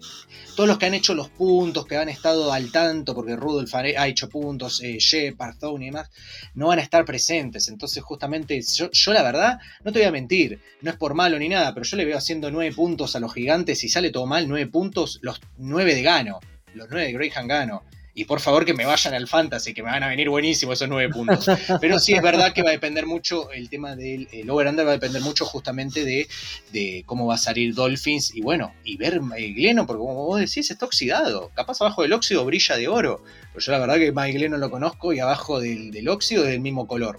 [0.54, 4.06] todos los que han hecho los puntos, que han estado al tanto, porque Rudolph ha
[4.06, 6.10] hecho puntos, eh, Shepard, Tony y demás,
[6.54, 7.68] no van a estar presentes.
[7.68, 11.38] Entonces, justamente, yo, yo, la verdad, no te voy a mentir, no es por malo
[11.38, 13.80] ni nada, pero yo le veo haciendo nueve puntos a los gigantes.
[13.80, 16.40] Si sale todo mal, nueve puntos, los nueve de gano,
[16.74, 17.82] los nueve de Graham gano.
[18.16, 20.88] Y por favor que me vayan al fantasy, que me van a venir buenísimos esos
[20.88, 21.46] nueve puntos.
[21.80, 24.94] Pero sí es verdad que va a depender mucho, el tema del over-under va a
[24.94, 29.86] depender mucho justamente de, cómo va a salir Dolphins y bueno, y ver Mike Glennon,
[29.86, 31.50] porque como vos decís, está oxidado.
[31.54, 33.24] Capaz abajo del óxido brilla de oro.
[33.52, 36.60] Pero yo la verdad que Mike Glennon lo conozco y abajo del, óxido es del
[36.60, 37.18] mismo color.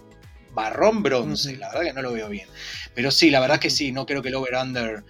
[0.53, 2.47] Marrón bronce, la verdad que no lo veo bien.
[2.93, 5.03] Pero sí, la verdad que sí, no creo que el over-under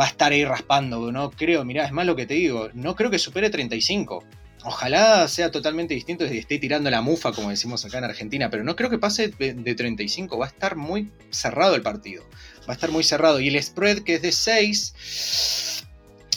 [0.00, 2.96] va a estar ahí raspando, no creo, mirá, es más lo que te digo, no
[2.96, 4.24] creo que supere 35
[4.66, 8.64] Ojalá sea totalmente distinto y esté tirando la mufa, como decimos acá en Argentina, pero
[8.64, 10.38] no creo que pase de 35.
[10.38, 12.24] Va a estar muy cerrado el partido.
[12.62, 13.40] Va a estar muy cerrado.
[13.40, 15.84] Y el spread, que es de 6.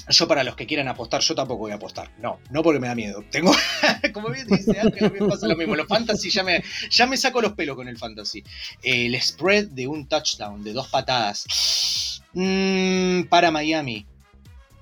[0.10, 2.12] Yo, para los que quieran apostar, yo tampoco voy a apostar.
[2.20, 3.24] No, no porque me da miedo.
[3.32, 3.54] Tengo,
[4.14, 5.78] como bien dice Ángel, pasa lo mismo.
[5.78, 8.44] Los fantasy ya me, ya me saco los pelos con el fantasy.
[8.84, 14.06] El spread de un touchdown, de dos patadas, mm, para Miami.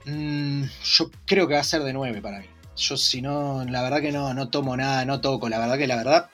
[0.05, 2.45] Mm, yo creo que va a ser de 9 para mí.
[2.76, 5.50] Yo si no, la verdad que no, no tomo nada, no toco.
[5.50, 6.30] La verdad que la verdad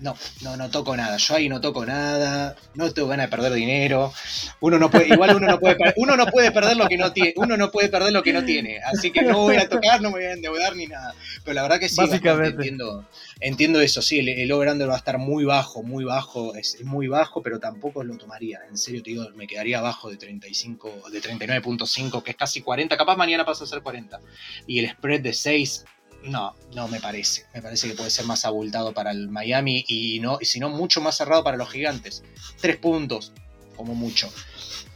[0.00, 1.16] no, no, no toco nada.
[1.16, 2.54] Yo ahí no toco nada.
[2.74, 4.12] No tengo ganas de perder dinero.
[4.60, 7.34] Uno no puede, igual uno no puede, uno no puede perder lo que no tiene.
[7.36, 8.78] Uno no puede perder lo que no tiene.
[8.84, 11.14] Así que no voy a tocar, no me voy a endeudar ni nada.
[11.44, 13.08] Pero la verdad que sí, entiendo,
[13.40, 14.00] entiendo eso.
[14.02, 16.54] Sí, el, el over va a estar muy bajo, muy bajo.
[16.54, 18.60] Es, muy bajo, pero tampoco lo tomaría.
[18.68, 22.96] En serio te digo, me quedaría abajo de 35, de 39.5, que es casi 40.
[22.96, 24.20] Capaz mañana pasa a ser 40.
[24.66, 25.84] Y el spread de 6
[26.24, 27.46] no, no me parece.
[27.54, 31.00] Me parece que puede ser más abultado para el Miami y no, si no mucho
[31.00, 32.22] más cerrado para los gigantes.
[32.60, 33.32] Tres puntos,
[33.76, 34.32] como mucho.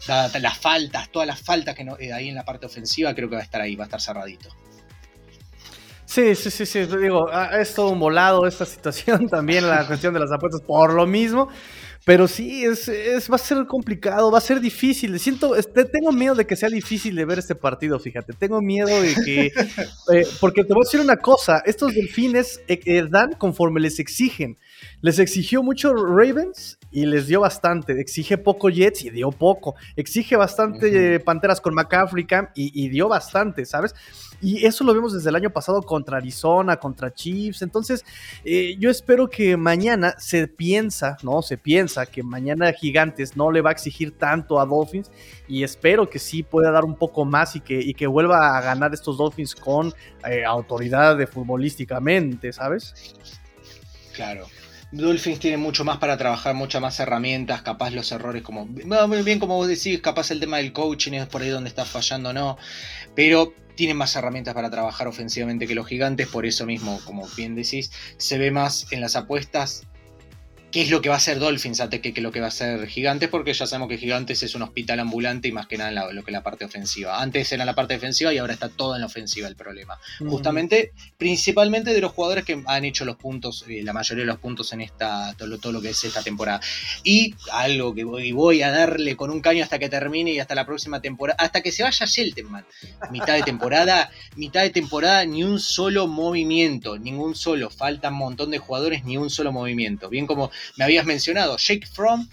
[0.06, 3.36] las faltas, todas las faltas que no, eh, ahí en la parte ofensiva, creo que
[3.36, 4.48] va a estar ahí, va a estar cerradito.
[6.04, 6.80] Sí, sí, sí, sí.
[6.84, 10.92] Digo, ah, es todo un volado esta situación también, la cuestión de las apuestas, por
[10.92, 11.48] lo mismo.
[12.04, 12.88] Pero sí, es,
[13.30, 15.16] va a ser complicado, va a ser difícil.
[15.20, 18.32] Siento, este, tengo miedo de que sea difícil de ver este partido, fíjate.
[18.32, 19.52] Tengo miedo de que.
[20.12, 23.98] Eh, porque te voy a decir una cosa: estos delfines eh, eh, dan conforme les
[24.00, 24.58] exigen.
[25.00, 28.00] Les exigió mucho Ravens y les dio bastante.
[28.00, 29.74] Exige poco Jets y dio poco.
[29.96, 33.94] Exige bastante Panteras con McCaffrey y, y dio bastante, ¿sabes?
[34.42, 37.62] Y eso lo vemos desde el año pasado contra Arizona, contra Chiefs.
[37.62, 38.04] Entonces,
[38.44, 41.42] eh, yo espero que mañana se piensa, ¿no?
[41.42, 45.12] Se piensa que mañana Gigantes no le va a exigir tanto a Dolphins.
[45.46, 48.60] Y espero que sí pueda dar un poco más y que, y que vuelva a
[48.60, 49.94] ganar estos Dolphins con
[50.28, 53.14] eh, autoridad de futbolísticamente, ¿sabes?
[54.12, 54.46] Claro.
[54.92, 59.38] Dolphins tiene mucho más para trabajar, muchas más herramientas, capaz los errores como, muy bien
[59.38, 62.58] como vos decís, capaz el tema del coaching es por ahí donde está fallando, no,
[63.16, 67.54] pero tienen más herramientas para trabajar ofensivamente que los gigantes, por eso mismo, como bien
[67.54, 69.86] decís, se ve más en las apuestas
[70.72, 72.88] qué es lo que va a hacer Dolphins antes que, lo que va a ser
[72.88, 76.16] Gigantes, porque ya sabemos que Gigantes es un hospital ambulante y más que nada en
[76.16, 77.20] lo que es la parte ofensiva.
[77.20, 79.98] Antes era la parte defensiva y ahora está todo en la ofensiva el problema.
[80.18, 84.38] Justamente, principalmente de los jugadores que han hecho los puntos, eh, la mayoría de los
[84.38, 86.60] puntos en esta, todo, lo que es esta temporada.
[87.04, 90.54] Y algo que voy, voy, a darle con un caño hasta que termine y hasta
[90.54, 92.64] la próxima temporada, hasta que se vaya Sheltenman.
[93.10, 97.68] Mitad de temporada, mitad de temporada, ni un solo movimiento, ningún solo.
[97.68, 100.08] Faltan un montón de jugadores, ni un solo movimiento.
[100.08, 102.28] Bien como me habías mencionado, Shake From,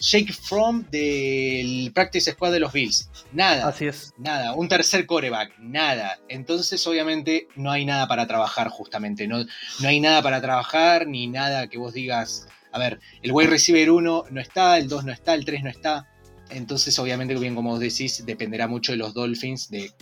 [0.00, 3.10] Shake From del Practice Squad de los Bills.
[3.32, 3.68] Nada.
[3.68, 4.14] Así es.
[4.16, 4.54] Nada.
[4.54, 5.58] Un tercer coreback.
[5.58, 6.18] Nada.
[6.28, 9.28] Entonces, obviamente, no hay nada para trabajar, justamente.
[9.28, 12.48] No, no hay nada para trabajar, ni nada que vos digas.
[12.72, 15.70] A ver, el wide receiver 1 no está, el 2 no está, el 3 no
[15.70, 16.08] está.
[16.48, 19.92] Entonces, obviamente, bien como vos decís, dependerá mucho de los Dolphins, de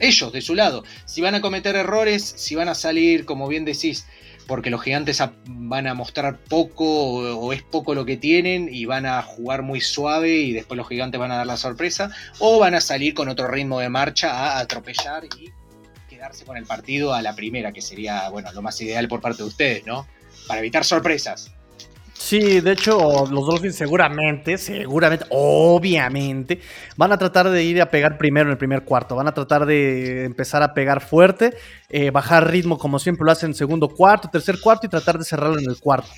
[0.00, 0.82] ellos, de su lado.
[1.04, 4.06] Si van a cometer errores, si van a salir, como bien decís,
[4.46, 9.06] porque los gigantes van a mostrar poco o, es poco lo que tienen y van
[9.06, 12.74] a jugar muy suave y después los gigantes van a dar la sorpresa, o van
[12.74, 15.52] a salir con otro ritmo de marcha a atropellar y
[16.08, 19.42] quedarse con el partido a la primera, que sería, bueno, lo más ideal por parte
[19.42, 20.06] de ustedes, ¿no?
[20.46, 21.55] Para evitar sorpresas.
[22.18, 26.60] Sí, de hecho, los Dolphins seguramente, seguramente, obviamente,
[26.96, 29.14] van a tratar de ir a pegar primero en el primer cuarto.
[29.14, 31.54] Van a tratar de empezar a pegar fuerte,
[31.88, 35.24] eh, bajar ritmo como siempre lo hacen en segundo cuarto, tercer cuarto y tratar de
[35.24, 36.08] cerrarlo en el cuarto.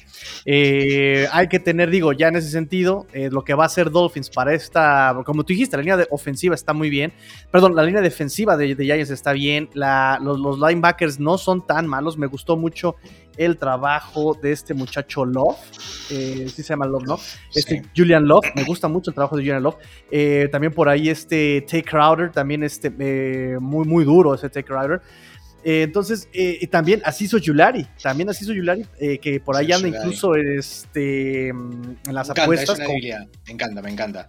[0.46, 3.90] Eh, hay que tener, digo, ya en ese sentido, eh, lo que va a hacer
[3.90, 7.12] Dolphins para esta, como tú dijiste, la línea de ofensiva está muy bien.
[7.50, 9.68] Perdón, la línea defensiva de, de Giants está bien.
[9.74, 12.16] los, los linebackers no son tan malos.
[12.16, 12.96] Me gustó mucho
[13.38, 15.56] el trabajo de este muchacho Love,
[16.10, 17.20] eh, sí se llama Love, ¿no?
[17.54, 19.76] Este Julian Love, me gusta mucho el trabajo de Julian Love.
[20.10, 24.64] Eh, también por ahí este Take Crowder, también este, eh, muy, muy duro ese Take
[24.64, 25.00] Crowder.
[25.64, 28.84] entonces, y también así hizo Yulari, también así hizo Yulari,
[29.22, 32.78] que por ahí anda incluso este, en las apuestas.
[32.78, 34.28] Me encanta, me encanta.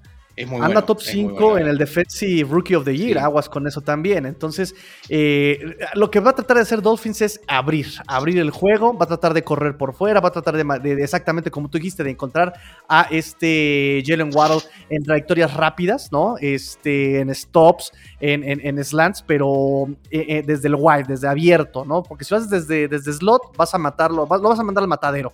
[0.61, 4.25] Anda top 5 en el Defensive Rookie of the Year, aguas con eso también.
[4.25, 4.75] Entonces,
[5.09, 9.05] eh, lo que va a tratar de hacer Dolphins es abrir, abrir el juego, va
[9.05, 12.11] a tratar de correr por fuera, va a tratar de, exactamente como tú dijiste, de
[12.11, 12.53] encontrar
[12.87, 16.35] a este Jalen Waddle en trayectorias rápidas, ¿no?
[16.39, 22.03] Este, en stops, en, en, slants, pero eh, eh, desde el wide, desde abierto, ¿no?
[22.03, 24.87] Porque si lo haces desde, desde slot, vas a matarlo, lo vas a mandar al
[24.87, 25.33] matadero.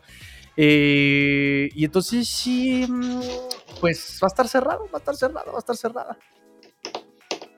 [0.57, 3.21] Eh, y entonces sí, mm,
[3.79, 6.17] pues va a estar cerrado, va a estar cerrado, va a estar cerrada.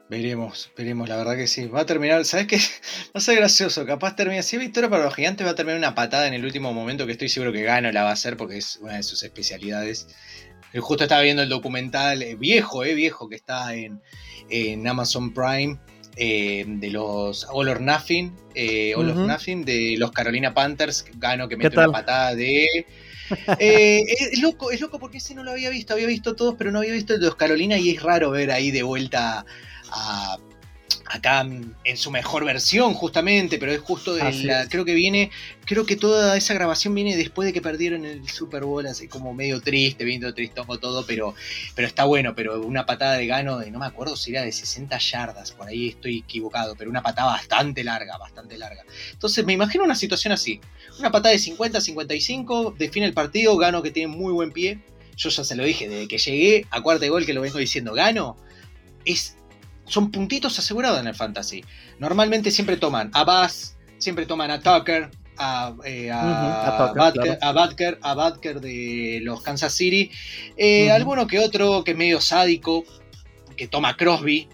[0.09, 1.67] Veremos, veremos, la verdad que sí.
[1.67, 2.57] Va a terminar, ¿sabes qué?
[3.07, 3.85] Va a ser gracioso.
[3.85, 6.71] Capaz termina, si victoria para los gigantes, va a terminar una patada en el último
[6.71, 9.23] momento que estoy seguro que Gano la va a hacer porque es una de sus
[9.23, 10.07] especialidades.
[10.79, 14.01] Justo estaba viendo el documental eh, viejo, eh, viejo, que está en,
[14.49, 15.79] en Amazon Prime
[16.17, 21.57] eh, de los All or Nothing, eh, All Nothing, de los Carolina Panthers, gano que
[21.57, 22.85] mete una patada de.
[23.59, 26.71] Eh, es loco, es loco porque ese no lo había visto, había visto todos, pero
[26.71, 29.45] no había visto el de los Carolina y es raro ver ahí de vuelta
[29.91, 30.37] a,
[31.09, 35.31] acá en su mejor versión justamente, pero es justo de la, creo que viene,
[35.65, 39.33] creo que toda esa grabación viene después de que perdieron el Super Bowl, así como
[39.33, 41.33] medio triste, viendo tristongo todo, pero,
[41.75, 44.51] pero está bueno, pero una patada de gano de, no me acuerdo si era de
[44.51, 48.83] 60 yardas, por ahí estoy equivocado, pero una patada bastante larga, bastante larga.
[49.11, 50.59] Entonces me imagino una situación así,
[50.99, 54.79] una patada de 50, 55, define el partido, gano que tiene muy buen pie,
[55.15, 57.57] yo ya se lo dije, desde que llegué a cuarta de gol que lo vengo
[57.57, 58.37] diciendo, gano,
[59.05, 59.36] es
[59.87, 61.63] son puntitos asegurados en el fantasy.
[61.99, 66.93] Normalmente siempre toman a Bass, siempre toman a Tucker, a, eh, a,
[67.53, 70.11] Butker, de los Kansas City,
[70.57, 72.83] eh, alguno que otro que es medio sádico,
[73.55, 74.47] que toma Crosby,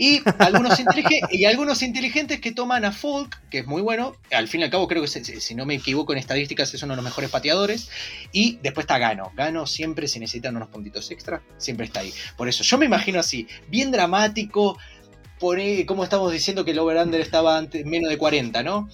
[0.00, 0.80] y algunos,
[1.30, 4.16] y algunos inteligentes que toman a Folk, que es muy bueno.
[4.32, 6.94] Al fin y al cabo, creo que si no me equivoco en estadísticas, es uno
[6.94, 7.90] de los mejores pateadores.
[8.32, 9.30] Y después está Gano.
[9.36, 12.14] Gano siempre, si necesitan unos puntitos extra, siempre está ahí.
[12.38, 14.78] Por eso, yo me imagino así, bien dramático.
[15.38, 18.88] Pone, como estamos diciendo que el over-under estaba antes, menos de 40, ¿no?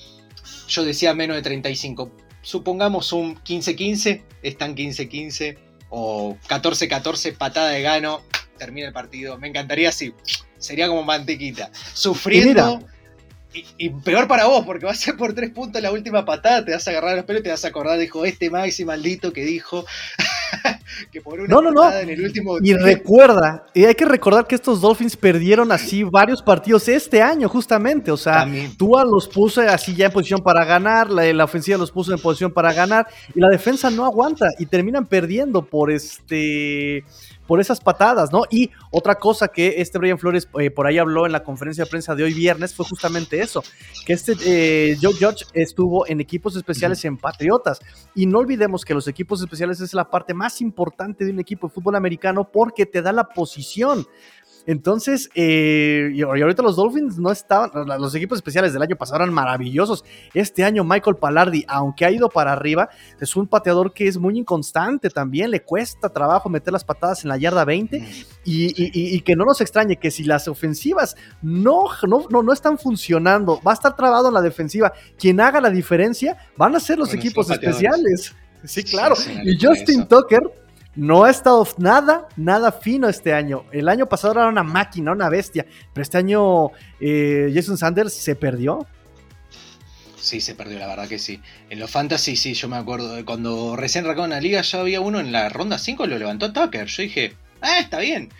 [0.66, 2.10] Yo decía menos de 35.
[2.42, 5.56] Supongamos un 15-15, están 15-15
[5.88, 8.22] o 14-14, patada de gano,
[8.58, 9.38] termina el partido.
[9.38, 10.12] Me encantaría así
[10.58, 11.70] sería como mantequita.
[11.92, 12.80] Sufriendo.
[13.78, 16.72] Y, peor para vos, porque va a ser por tres puntos la última patada, te
[16.72, 19.44] vas a agarrar los pelos y te vas a acordar, dijo este Maxi maldito que
[19.44, 19.86] dijo
[21.12, 22.58] que por una no, patada en el último.
[22.60, 27.48] Y recuerda, y hay que recordar que estos Dolphins perdieron así varios partidos este año,
[27.48, 28.10] justamente.
[28.10, 31.90] O sea, Tua los puso así ya en posición para ganar, la, la ofensiva los
[31.90, 37.04] puso en posición para ganar, y la defensa no aguanta y terminan perdiendo por este
[37.46, 38.42] por esas patadas, ¿no?
[38.50, 41.90] Y otra cosa que este Brian Flores eh, por ahí habló en la conferencia de
[41.90, 43.62] prensa de hoy viernes fue justamente eso,
[44.04, 47.80] que este eh, Joe Judge estuvo en equipos especiales en Patriotas.
[48.14, 51.68] Y no olvidemos que los equipos especiales es la parte más importante de un equipo
[51.68, 54.06] de fútbol americano porque te da la posición.
[54.66, 59.32] Entonces, eh, y ahorita los Dolphins no estaban, los equipos especiales del año pasado eran
[59.32, 60.04] maravillosos.
[60.34, 62.88] Este año Michael Palardi, aunque ha ido para arriba,
[63.20, 67.28] es un pateador que es muy inconstante también, le cuesta trabajo meter las patadas en
[67.28, 68.04] la yarda 20
[68.44, 73.70] y, que no nos extrañe que si las ofensivas no, no, no, están funcionando, va
[73.70, 77.50] a estar trabado en la defensiva, quien haga la diferencia van a ser los equipos
[77.50, 78.34] especiales.
[78.64, 79.14] Sí, claro.
[79.44, 80.65] y Justin Tucker
[80.96, 83.64] no ha estado nada, nada fino este año.
[83.70, 88.34] El año pasado era una máquina, una bestia, pero este año eh, Jason Sanders se
[88.34, 88.86] perdió.
[90.18, 91.40] Sí, se perdió, la verdad que sí.
[91.70, 95.20] En los fantasy, sí, yo me acuerdo cuando recién arrancaron la liga, ya había uno
[95.20, 96.86] en la ronda 5, lo levantó Tucker.
[96.86, 98.30] Yo dije, ah, está bien.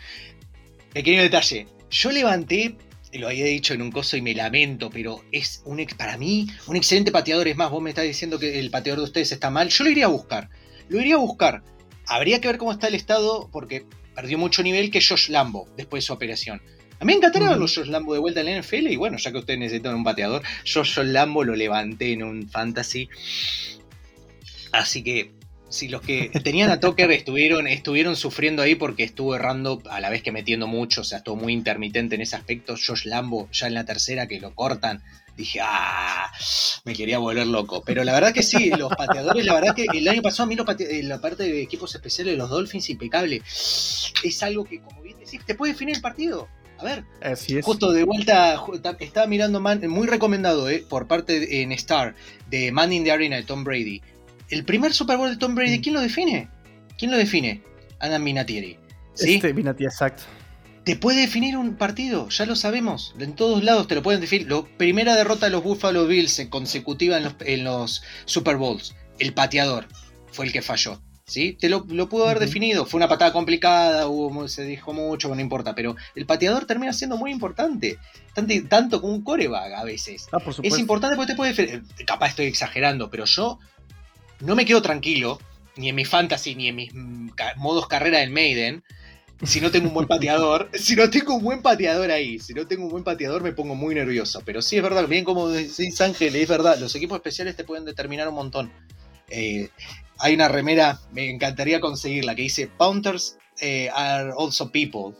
[0.93, 2.75] Pequeño detalle, yo levanté
[3.13, 6.75] lo había dicho en un coso y me lamento, pero es un para mí un
[6.75, 7.47] excelente pateador.
[7.47, 9.69] Es más, vos me estás diciendo que el pateador de ustedes está mal.
[9.69, 10.49] Yo lo iría a buscar.
[10.89, 11.63] Lo iría a buscar.
[12.07, 16.03] Habría que ver cómo está el estado, porque perdió mucho nivel que Josh Lambo después
[16.03, 16.61] de su operación.
[16.99, 19.31] A mí me encantaría verlo Josh Lambo de vuelta en la NFL y bueno, ya
[19.31, 23.09] que ustedes necesitan un pateador, Josh Lambo lo levanté en un fantasy.
[24.71, 25.31] Así que
[25.69, 30.09] si los que tenían a Tucker estuvieron, estuvieron sufriendo ahí porque estuvo errando a la
[30.09, 32.75] vez que metiendo mucho, o sea, estuvo muy intermitente en ese aspecto.
[32.75, 35.03] Josh Lambo ya en la tercera que lo cortan,
[35.37, 36.29] dije, ah,
[36.83, 37.81] me quería volver loco.
[37.85, 40.55] Pero la verdad que sí, los pateadores, la verdad que el año pasado a mí
[41.03, 43.37] la parte de equipos especiales de los Dolphins, impecable.
[43.37, 46.49] Es algo que, como bien decís, te puede definir el partido.
[46.79, 47.05] A ver,
[47.63, 48.61] justo de vuelta,
[48.99, 52.15] estaba mirando muy recomendado eh, por parte en Star
[52.49, 54.01] de Man in the Arena de Tom Brady.
[54.49, 55.81] El primer Super Bowl de Tom Brady, mm.
[55.81, 56.49] ¿quién lo define?
[56.97, 57.63] ¿Quién lo define?
[57.99, 58.77] Adam Minatieri.
[59.15, 59.35] ¿sí?
[59.35, 60.23] Este Minatieri, exacto.
[60.87, 63.13] Te puede definir un partido, ya lo sabemos.
[63.19, 64.49] En todos lados te lo pueden definir.
[64.49, 68.95] La primera derrota de los Buffalo Bills consecutiva en los, en los Super Bowls.
[69.19, 69.89] El pateador
[70.31, 71.01] fue el que falló.
[71.25, 71.57] ¿sí?
[71.59, 72.85] Te lo, pudo haber definido.
[72.85, 75.75] Fue una patada complicada, hubo, se dijo mucho, no importa.
[75.75, 77.97] Pero el pateador termina siendo muy importante.
[78.33, 80.29] Tanto, tanto como un coreback a veces.
[80.31, 81.83] Ah, es importante porque te puede definir.
[82.05, 83.59] Capaz estoy exagerando, pero yo
[84.39, 85.37] no me quedo tranquilo,
[85.75, 88.85] ni en mi fantasy, ni en mis mm, modos carrera del Maiden.
[89.43, 92.67] Si no tengo un buen pateador, si no tengo un buen pateador ahí, si no
[92.67, 94.41] tengo un buen pateador me pongo muy nervioso.
[94.45, 97.85] Pero sí es verdad, bien como decís Ángel, es verdad, los equipos especiales te pueden
[97.85, 98.71] determinar un montón.
[99.29, 99.69] Eh,
[100.19, 105.15] hay una remera, me encantaría conseguirla, que dice Pounters eh, are also people.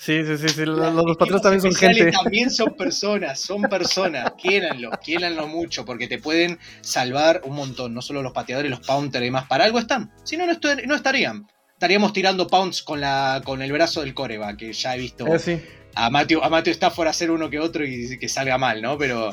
[0.00, 2.10] Sí, sí, sí, los, patrones también son gente.
[2.10, 8.00] También son personas, son personas, quiéranlo, quiéranlo mucho, porque te pueden salvar un montón, no
[8.00, 11.46] solo los pateadores, los pounters y demás, para algo están, si no, no, estarían.
[11.80, 15.26] Estaríamos tirando pounds con, la, con el brazo del coreba, que ya he visto.
[15.26, 18.96] Eh, a Matthew, a Stafford hacer uno que otro y que salga mal, ¿no?
[18.98, 19.32] Pero,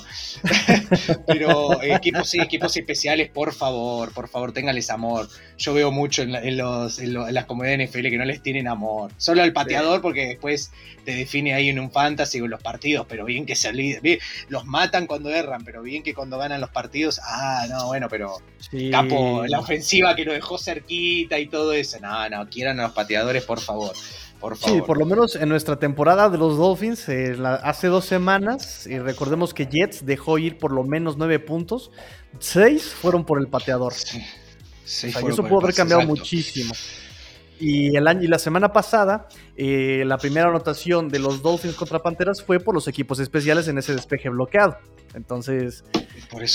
[1.28, 5.28] pero equipos, equipos especiales, por favor, por favor, ténganles amor.
[5.58, 9.12] Yo veo mucho en, los, en, las comunidades NFL que no les tienen amor.
[9.18, 10.72] Solo al pateador, porque después
[11.06, 14.20] te define ahí en un fantasy con los partidos, pero bien que se olviden.
[14.50, 18.38] Los matan cuando erran, pero bien que cuando ganan los partidos, ah, no, bueno, pero
[18.92, 22.00] Capo, la ofensiva que lo dejó cerquita y todo eso.
[22.00, 23.96] No, no, quieran a los pateadores, por favor.
[24.56, 29.00] Sí, por lo menos en nuestra temporada de los Dolphins, eh, hace dos semanas, y
[29.00, 31.92] recordemos que Jets dejó ir por lo menos nueve puntos,
[32.40, 33.94] seis fueron por el pateador.
[33.94, 34.22] Sí,
[35.08, 36.74] eso pudo haber cambiado muchísimo.
[37.60, 42.00] Y, el año, y la semana pasada, eh, la primera anotación de los Dolphins contra
[42.00, 44.78] Panteras fue por los equipos especiales en ese despeje bloqueado.
[45.16, 45.84] Entonces,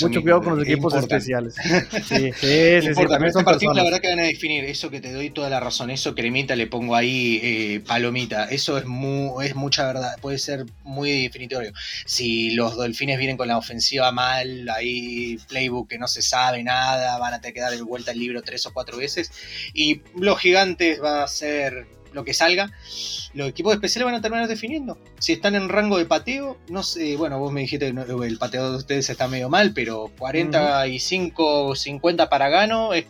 [0.01, 1.55] mucho cuidado con los equipos especiales.
[2.03, 4.65] Sí, sí, sí, partidos, la verdad que van a definir.
[4.65, 5.89] Eso que te doy toda la razón.
[5.89, 8.45] Eso, cremita, le pongo ahí eh, palomita.
[8.45, 10.17] Eso es, muy, es mucha verdad.
[10.21, 11.71] Puede ser muy definitorio.
[12.05, 17.17] Si los delfines vienen con la ofensiva mal, ahí playbook que no se sabe nada,
[17.17, 19.31] van a tener que dar el vuelta al libro tres o cuatro veces.
[19.73, 22.71] Y los gigantes va a ser lo que salga,
[23.33, 24.97] los equipos especiales van a terminar definiendo.
[25.19, 28.71] Si están en rango de pateo, no sé, bueno, vos me dijiste que el pateo
[28.71, 33.05] de ustedes está medio mal, pero 45, 50 para gano es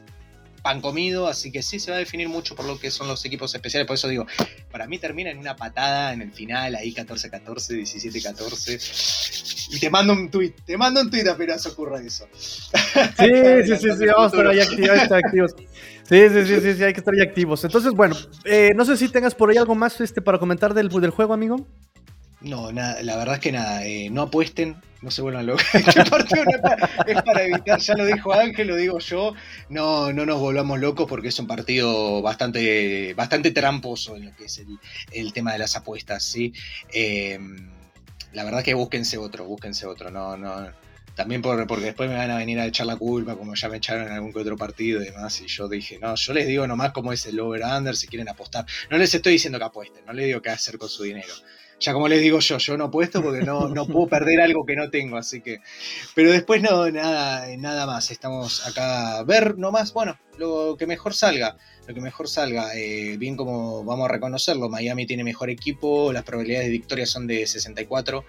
[0.64, 3.24] pan comido, así que sí se va a definir mucho por lo que son los
[3.26, 3.86] equipos especiales.
[3.86, 4.26] Por eso digo,
[4.72, 7.44] para mí termina en una patada en el final, ahí 14-14,
[7.84, 9.76] 17-14.
[9.76, 12.28] Y te mando un tweet, te mando un tweet apenas ocurra eso.
[12.34, 13.04] Sí,
[13.66, 15.52] sí, sí, sí, vamos a estar ahí activos.
[16.10, 17.64] Sí, sí, sí, sí, sí, hay que estar ahí activos.
[17.64, 20.90] Entonces, bueno, eh, no sé si tengas por ahí algo más este, para comentar del,
[20.90, 21.68] del juego, amigo.
[22.44, 25.66] No, nada, la verdad es que nada, eh, no apuesten, no se vuelvan locos.
[25.74, 26.02] Este
[27.12, 29.34] es, para, evitar, ya lo dijo Ángel, lo digo yo,
[29.70, 34.46] no, no nos volvamos locos porque es un partido bastante, bastante tramposo en lo que
[34.46, 34.62] es
[35.12, 36.54] el, tema de las apuestas, ¿sí?
[36.94, 37.40] Eh,
[38.34, 40.68] la verdad que búsquense otro, búsquense otro, no, no,
[41.16, 44.08] también porque después me van a venir a echar la culpa, como ya me echaron
[44.08, 45.40] en algún que otro partido y demás.
[45.42, 48.66] Y yo dije, no, yo les digo nomás cómo es el over-under si quieren apostar.
[48.90, 51.34] No les estoy diciendo que apuesten, no les digo qué hacer con su dinero.
[51.84, 54.78] Ya como les digo yo, yo no apuesto porque no, no puedo perder algo que
[54.78, 55.60] no tengo, así que.
[56.16, 58.10] Pero después no, nada, nada más.
[58.10, 61.58] Estamos acá a ver nomás, bueno, lo que mejor salga.
[61.86, 62.74] Lo que mejor salga.
[62.74, 67.28] Eh, bien como vamos a reconocerlo, Miami tiene mejor equipo, las probabilidades de victoria son
[67.28, 68.24] de 64.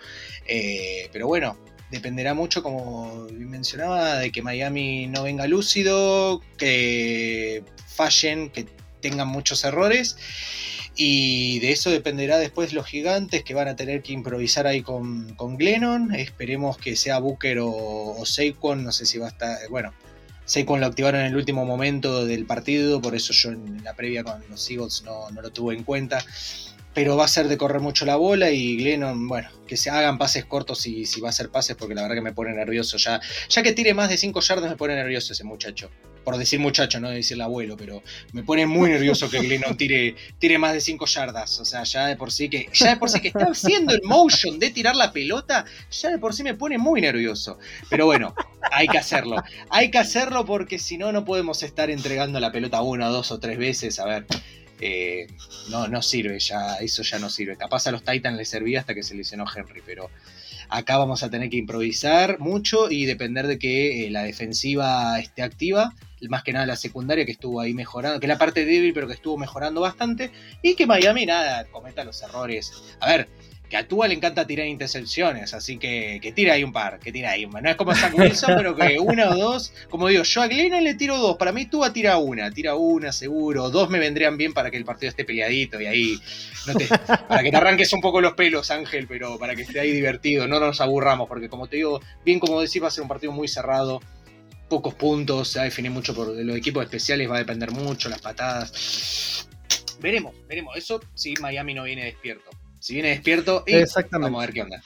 [0.48, 1.56] Eh, pero bueno,
[1.92, 8.66] dependerá mucho, como mencionaba, de que Miami no venga lúcido, que fallen, que
[9.00, 10.16] tengan muchos errores.
[10.96, 15.34] Y de eso dependerá después los gigantes que van a tener que improvisar ahí con,
[15.34, 16.14] con Glennon.
[16.14, 18.84] Esperemos que sea Booker o, o Saquon.
[18.84, 19.58] No sé si va a estar.
[19.70, 19.92] Bueno,
[20.44, 23.02] Saquon lo activaron en el último momento del partido.
[23.02, 26.24] Por eso yo en la previa con los Eagles no, no lo tuve en cuenta.
[26.94, 30.16] Pero va a ser de correr mucho la bola y Glennon, bueno, que se hagan
[30.16, 32.96] pases cortos y si va a hacer pases porque la verdad que me pone nervioso
[32.96, 33.20] ya.
[33.48, 35.90] Ya que tire más de 5 yardas me pone nervioso ese muchacho.
[36.22, 40.14] Por decir muchacho, no decir el abuelo, pero me pone muy nervioso que Glennon tire,
[40.38, 41.58] tire más de 5 yardas.
[41.58, 44.02] O sea, ya de por sí que ya de por sí que está haciendo el
[44.04, 47.58] motion de tirar la pelota, ya de por sí me pone muy nervioso.
[47.90, 48.34] Pero bueno,
[48.70, 49.42] hay que hacerlo.
[49.68, 53.40] Hay que hacerlo porque si no, no podemos estar entregando la pelota una, dos o
[53.40, 53.98] tres veces.
[53.98, 54.26] A ver,
[54.86, 55.28] eh,
[55.70, 57.56] no, no sirve ya, eso ya no sirve.
[57.56, 60.10] Capaz a los Titans les servía hasta que se lesionó Henry, pero
[60.68, 65.42] acá vamos a tener que improvisar mucho y depender de que eh, la defensiva esté
[65.42, 65.94] activa,
[66.28, 69.14] más que nada la secundaria que estuvo ahí mejorando, que la parte débil pero que
[69.14, 70.30] estuvo mejorando bastante,
[70.60, 72.70] y que Miami nada, cometa los errores.
[73.00, 73.28] A ver,
[73.74, 77.10] que a Tua le encanta tirar intercepciones, así que que tira ahí un par, que
[77.10, 77.60] tira ahí un par.
[77.60, 80.84] No es como Zach Wilson, pero que una o dos, como digo, yo a Glennon
[80.84, 84.54] le tiro dos, para mí Tua tira una, tira una seguro, dos me vendrían bien
[84.54, 86.20] para que el partido esté peleadito y ahí,
[86.68, 89.80] no te, para que te arranques un poco los pelos, Ángel, pero para que esté
[89.80, 93.02] ahí divertido, no nos aburramos, porque como te digo, bien como decís, va a ser
[93.02, 94.00] un partido muy cerrado,
[94.68, 98.08] pocos puntos, se va a definir mucho por los equipos especiales, va a depender mucho,
[98.08, 99.48] las patadas.
[99.98, 102.50] Veremos, veremos, eso si Miami no viene despierto
[102.84, 104.82] si viene despierto, y vamos a ver qué onda.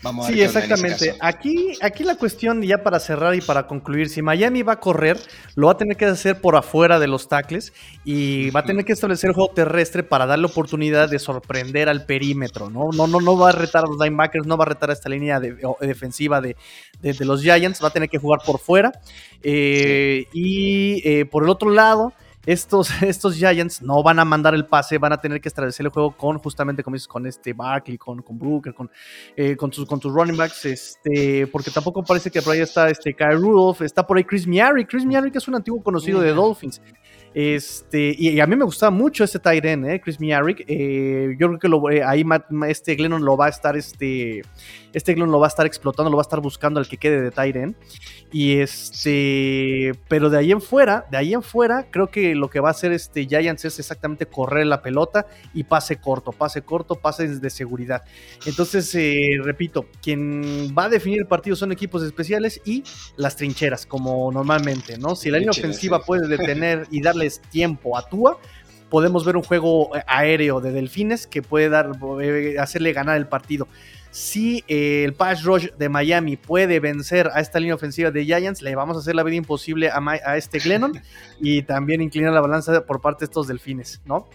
[0.00, 1.16] Vamos a ver sí, exactamente.
[1.20, 5.18] aquí, aquí la cuestión, ya para cerrar y para concluir, si Miami va a correr,
[5.56, 7.72] lo va a tener que hacer por afuera de los tackles
[8.04, 12.70] y va a tener que establecer juego terrestre para darle oportunidad de sorprender al perímetro,
[12.70, 12.90] ¿no?
[12.92, 15.08] No, no, no va a retar a los linebackers, no va a retar a esta
[15.08, 16.54] línea defensiva de,
[17.02, 18.92] los Giants, va a tener que jugar por fuera.
[19.42, 22.12] Eh, y eh, por el otro lado,
[22.46, 25.92] estos, estos Giants no van a mandar el pase, van a tener que establecer el
[25.92, 28.90] juego con, justamente como dices, con este Barkley, con, con Brooker, con,
[29.36, 32.88] eh, con, sus, con sus running backs, este, porque tampoco parece que por ahí está
[32.88, 36.20] este Kyle Rudolph, está por ahí Chris Miari, Chris Miari que es un antiguo conocido
[36.20, 36.80] de Dolphins.
[37.38, 40.64] Este, y, a mí me gustaba mucho este tight end, eh, Chris Miarick.
[40.66, 42.24] Eh, yo creo que lo, eh, ahí
[42.66, 44.40] este Glennon lo va a estar, este,
[44.96, 47.30] este Glennon lo va a estar explotando, lo va a estar buscando al que quede
[47.30, 47.74] de end.
[48.32, 52.60] Y este, pero de ahí en fuera, de ahí en fuera, creo que lo que
[52.60, 56.94] va a hacer este Giants es exactamente correr la pelota y pase corto, pase corto,
[56.94, 58.04] pase de seguridad.
[58.46, 58.96] Entonces,
[59.44, 62.82] repito, quien va a definir el partido son equipos especiales y
[63.18, 65.14] las trincheras, como normalmente, ¿no?
[65.14, 68.38] Si la línea ofensiva puede detener y darle tiempo a Tua,
[68.88, 71.90] podemos ver un juego eh, aéreo de Delfines que puede dar,
[72.22, 73.68] eh, hacerle ganar el partido.
[74.16, 78.62] Si eh, el pass rush de Miami puede vencer a esta línea ofensiva de Giants,
[78.62, 81.02] le vamos a hacer la vida imposible a, a este Glennon
[81.38, 84.26] y también inclinar la balanza por parte de estos Delfines, ¿no?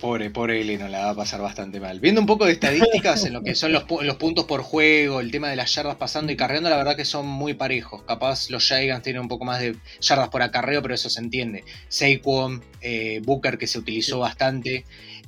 [0.00, 2.00] Pobre, pobre Eleno, la va a pasar bastante mal.
[2.00, 5.48] Viendo un poco de estadísticas en lo que son los, puntos por juego, el tema
[5.48, 8.02] de las yardas pasando y carreando, la verdad que son muy parejos.
[8.02, 11.64] Capaz los Giants tienen un poco más de yardas por acarreo, pero eso se entiende.
[11.88, 14.84] Saquon, eh, Booker que se utilizó bastante,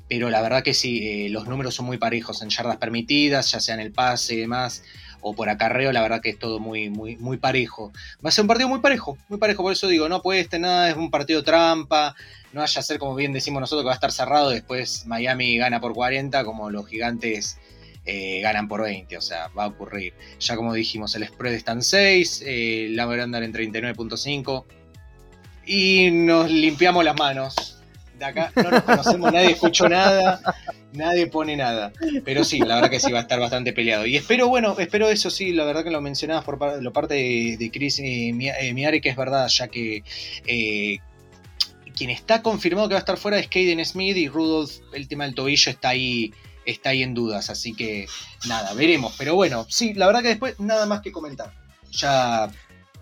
[0.09, 3.61] pero la verdad que sí, eh, los números son muy parejos en yardas permitidas, ya
[3.61, 4.83] sea en el pase y demás
[5.21, 7.93] o por acarreo, la verdad que es todo muy, muy, muy parejo.
[8.25, 10.91] Va a ser un partido muy parejo, muy parejo, por eso digo, no estar nada,
[10.91, 12.15] es un partido trampa,
[12.53, 15.57] no vaya a ser como bien decimos nosotros que va a estar cerrado, después Miami
[15.59, 17.59] gana por 40, como los gigantes
[18.05, 20.15] eh, ganan por 20, o sea, va a ocurrir.
[20.41, 24.65] Ya como dijimos, el spread está en 6, eh, la va a andar en 39.5
[25.67, 27.78] y nos limpiamos las manos.
[28.19, 30.41] De acá no nos conocemos, nadie escuchó nada,
[30.93, 31.93] nadie pone nada.
[32.25, 34.07] Pero sí, la verdad que sí va a estar bastante peleado.
[34.07, 38.01] Y espero, bueno, espero eso sí, la verdad que lo mencionabas por parte de, Chris
[38.01, 40.03] eh, Miari, que es verdad, ya que
[41.99, 45.25] quien está confirmado que va a estar fuera es Caden Smith y Rudolph, el tema
[45.25, 46.33] del tobillo está ahí,
[46.65, 48.07] está ahí en dudas, así que
[48.47, 49.17] nada, veremos.
[49.19, 51.53] Pero bueno, sí, la verdad que después nada más que comentar.
[51.91, 52.49] Ya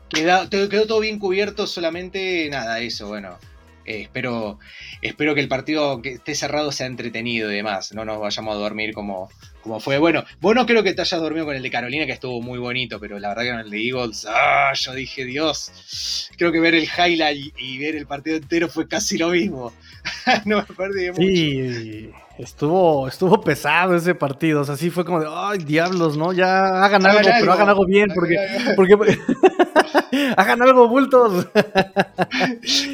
[0.09, 3.39] quedó, quedó todo bien cubierto, solamente nada, eso, bueno.
[3.87, 4.59] Eh, espero,
[5.01, 7.93] espero que el partido que esté cerrado sea entretenido y demás.
[7.95, 9.31] No nos vayamos a dormir como,
[9.67, 9.99] como fue.
[9.99, 12.59] Bueno, vos no creo que te hayas dormido con el de Carolina, que estuvo muy
[12.59, 16.61] bonito, pero la verdad que con el de Eagles, ah, yo dije, Dios, creo que
[16.61, 19.73] ver el highlight y, ver el partido entero fue casi lo mismo.
[20.45, 21.21] no me perdí mucho.
[21.21, 24.61] Sí, estuvo, estuvo pesado ese partido.
[24.61, 26.33] O sea, sí fue como de, ay, diablos, ¿no?
[26.33, 28.37] Ya hagan, algo, pero hagan algo bien, porque.
[28.77, 28.97] porque
[30.37, 31.49] Hagan algo, bultos.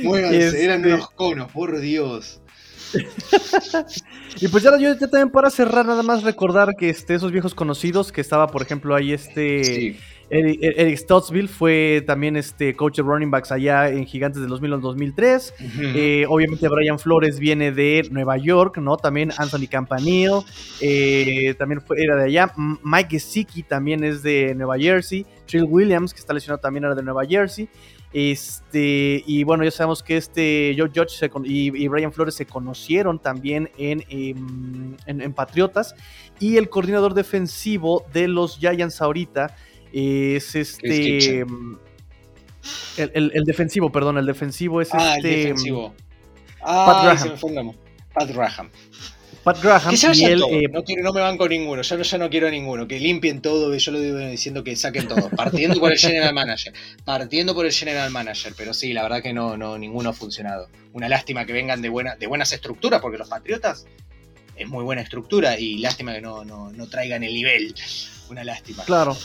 [0.03, 2.42] Muévanse, eran unos conos, por Dios.
[4.41, 8.13] Y pues ya, yo también para cerrar, nada más recordar que este, esos viejos conocidos,
[8.13, 9.97] que estaba, por ejemplo, ahí este
[10.35, 15.55] Eric, Stottsville fue también este coach de running backs allá en Gigantes del 2000 2003.
[15.79, 18.97] Eh, obviamente Brian Flores viene de Nueva York, ¿no?
[18.97, 20.41] También Anthony Campanile,
[20.81, 22.53] eh, también fue, era de allá.
[22.57, 25.27] Mike Gesicki también es de Nueva Jersey.
[25.47, 27.69] Trill Williams, que está lesionado, también era de Nueva Jersey.
[28.13, 33.71] Este, y bueno, ya sabemos que este Joe Judge y, Brian Flores se conocieron también
[33.79, 34.03] em,
[35.07, 35.95] en, en, Patriotas.
[36.39, 39.57] Y el coordinador defensivo de los Giants ahorita
[39.93, 41.41] es este.
[41.41, 41.79] Em,
[42.97, 45.29] el, defensivo, perdón, el defensivo es ah, este.
[45.29, 45.95] El em, defensivo.
[46.63, 47.37] Ah, Pat
[48.15, 48.71] Pat Graham.
[49.45, 49.95] Pat Graham.
[50.15, 52.51] y él, eh, no, quiero, no me van con ninguno, yo no, yo no quiero
[52.51, 56.33] ninguno, que limpien todo, yo lo digo diciendo que saquen todo, partiendo por el general
[56.33, 56.73] manager,
[57.05, 60.69] partiendo por el general manager, pero sí, la verdad que no, no, ninguno ha funcionado.
[60.93, 63.87] Una lástima que vengan de, buena, de buenas estructuras, porque los Patriotas
[64.57, 67.75] es muy buena estructura y lástima que no, no, no traigan el nivel,
[68.31, 68.85] una lástima.
[68.85, 69.17] Claro,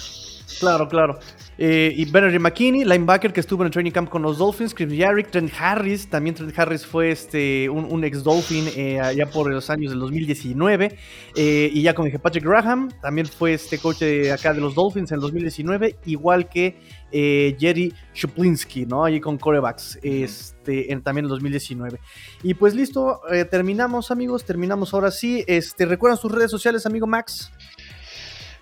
[0.60, 1.20] claro, claro.
[1.58, 4.92] Eh, y Benny McKinney, linebacker que estuvo en el training camp con los Dolphins, Chris
[4.92, 9.70] Yarrick, Trent Harris, también Trent Harris fue este, un, ex Dolphin eh, allá por los
[9.70, 10.98] años del 2019.
[11.36, 14.76] Eh, y ya como dije, Patrick Graham, también fue este coach de acá de los
[14.76, 16.80] Dolphins en el 2019, igual que
[17.10, 19.06] Jerry Shuplinski, ¿no?
[19.06, 22.00] Allí con corebacks, este, en, también en el 2019.
[22.44, 25.44] Y pues listo, terminamos amigos, terminamos ahora sí.
[25.48, 27.52] Este, ¿Recuerdan sus redes sociales, amigo Max?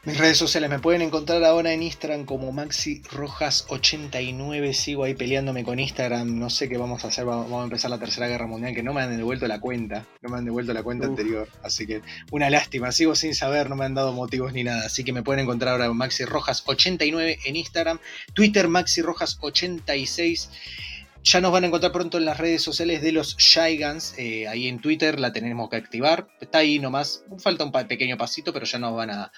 [0.05, 4.71] Mis redes sociales me pueden encontrar ahora en Instagram como Maxi Rojas89.
[4.73, 6.37] Sigo ahí peleándome con Instagram.
[6.37, 7.25] No sé qué vamos a hacer.
[7.25, 8.75] Vamos a empezar la tercera guerra mundial.
[8.75, 10.05] Que no me han devuelto la cuenta.
[10.21, 11.49] No me han devuelto la cuenta anterior.
[11.63, 12.91] Así que una lástima.
[12.91, 13.67] Sigo sin saber.
[13.67, 14.85] No me han dado motivos ni nada.
[14.85, 17.97] Así que me pueden encontrar ahora Maxi Rojas89 en Instagram.
[18.35, 20.49] Twitter Maxi Rojas86.
[21.25, 24.13] Ya nos van a encontrar pronto en las redes sociales de los Gigants.
[24.19, 26.27] Eh, ahí en Twitter la tenemos que activar.
[26.39, 27.23] Está ahí nomás.
[27.39, 29.31] Falta un pequeño pasito, pero ya nos van a.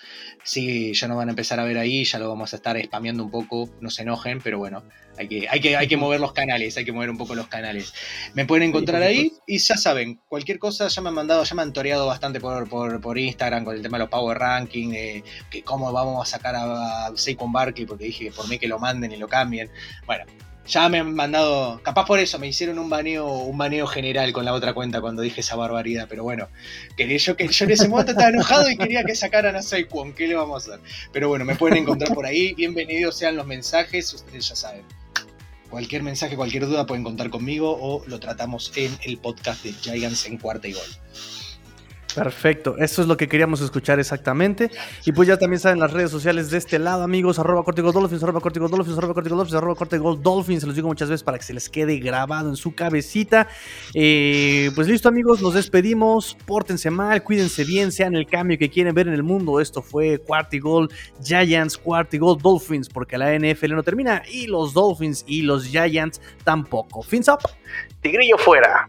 [0.44, 2.04] Sí, ya nos van a empezar a ver ahí.
[2.04, 3.70] Ya lo vamos a estar spameando un poco.
[3.80, 4.84] No se enojen, pero bueno.
[5.18, 6.76] Hay que, hay que, hay que mover los canales.
[6.76, 7.94] Hay que mover un poco los canales.
[8.34, 9.32] Me pueden encontrar ahí.
[9.48, 12.70] Y ya saben, cualquier cosa ya me han mandado, ya me han toreado bastante por,
[12.70, 14.92] por, Instagram con el tema de los Power Ranking.
[14.92, 18.68] que cómo vamos a sacar a, a Saquon Barkley, porque dije que por mí que
[18.68, 19.72] lo manden y lo cambien.
[20.06, 20.26] Bueno,
[20.68, 24.46] ya me han mandado, capaz por eso me hicieron un baneo, un baneo general con
[24.46, 26.50] la otra cuenta cuando dije esa barbaridad, pero bueno,
[26.96, 30.14] que yo, que yo en ese momento estaba enojado y quería que sacaran a Saquon,
[30.14, 30.86] ¿qué le vamos a hacer?
[31.14, 34.84] Pero bueno, me pueden encontrar por ahí, bienvenidos sean los mensajes, ustedes ya saben.
[35.70, 40.26] Cualquier mensaje, cualquier duda pueden contar conmigo o lo tratamos en el podcast de Giants
[40.26, 40.88] en cuarta y gol.
[42.18, 44.72] Perfecto, eso es lo que queríamos escuchar exactamente.
[45.06, 48.24] Y pues ya también saben las redes sociales de este lado, amigos, arroba cortigol dolphins,
[48.24, 51.54] arroba cortigol dolphins, arroba dolphins, arroba dolphins, se los digo muchas veces para que se
[51.54, 53.48] les quede grabado en su cabecita.
[53.94, 58.96] Eh, pues listo, amigos, nos despedimos, pórtense mal, cuídense bien, sean el cambio que quieren
[58.96, 59.60] ver en el mundo.
[59.60, 60.90] Esto fue Cuartigol
[61.24, 67.04] Giants, Cuartigol Dolphins, porque la NFL no termina y los Dolphins y los Giants tampoco.
[67.04, 67.40] Fins up,
[68.02, 68.88] Tigrillo fuera.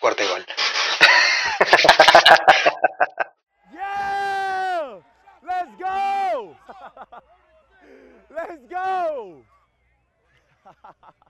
[0.00, 0.46] Cuarta y gol.
[3.74, 4.98] yeah!
[5.42, 6.56] Let's go!
[8.30, 9.44] Let's go!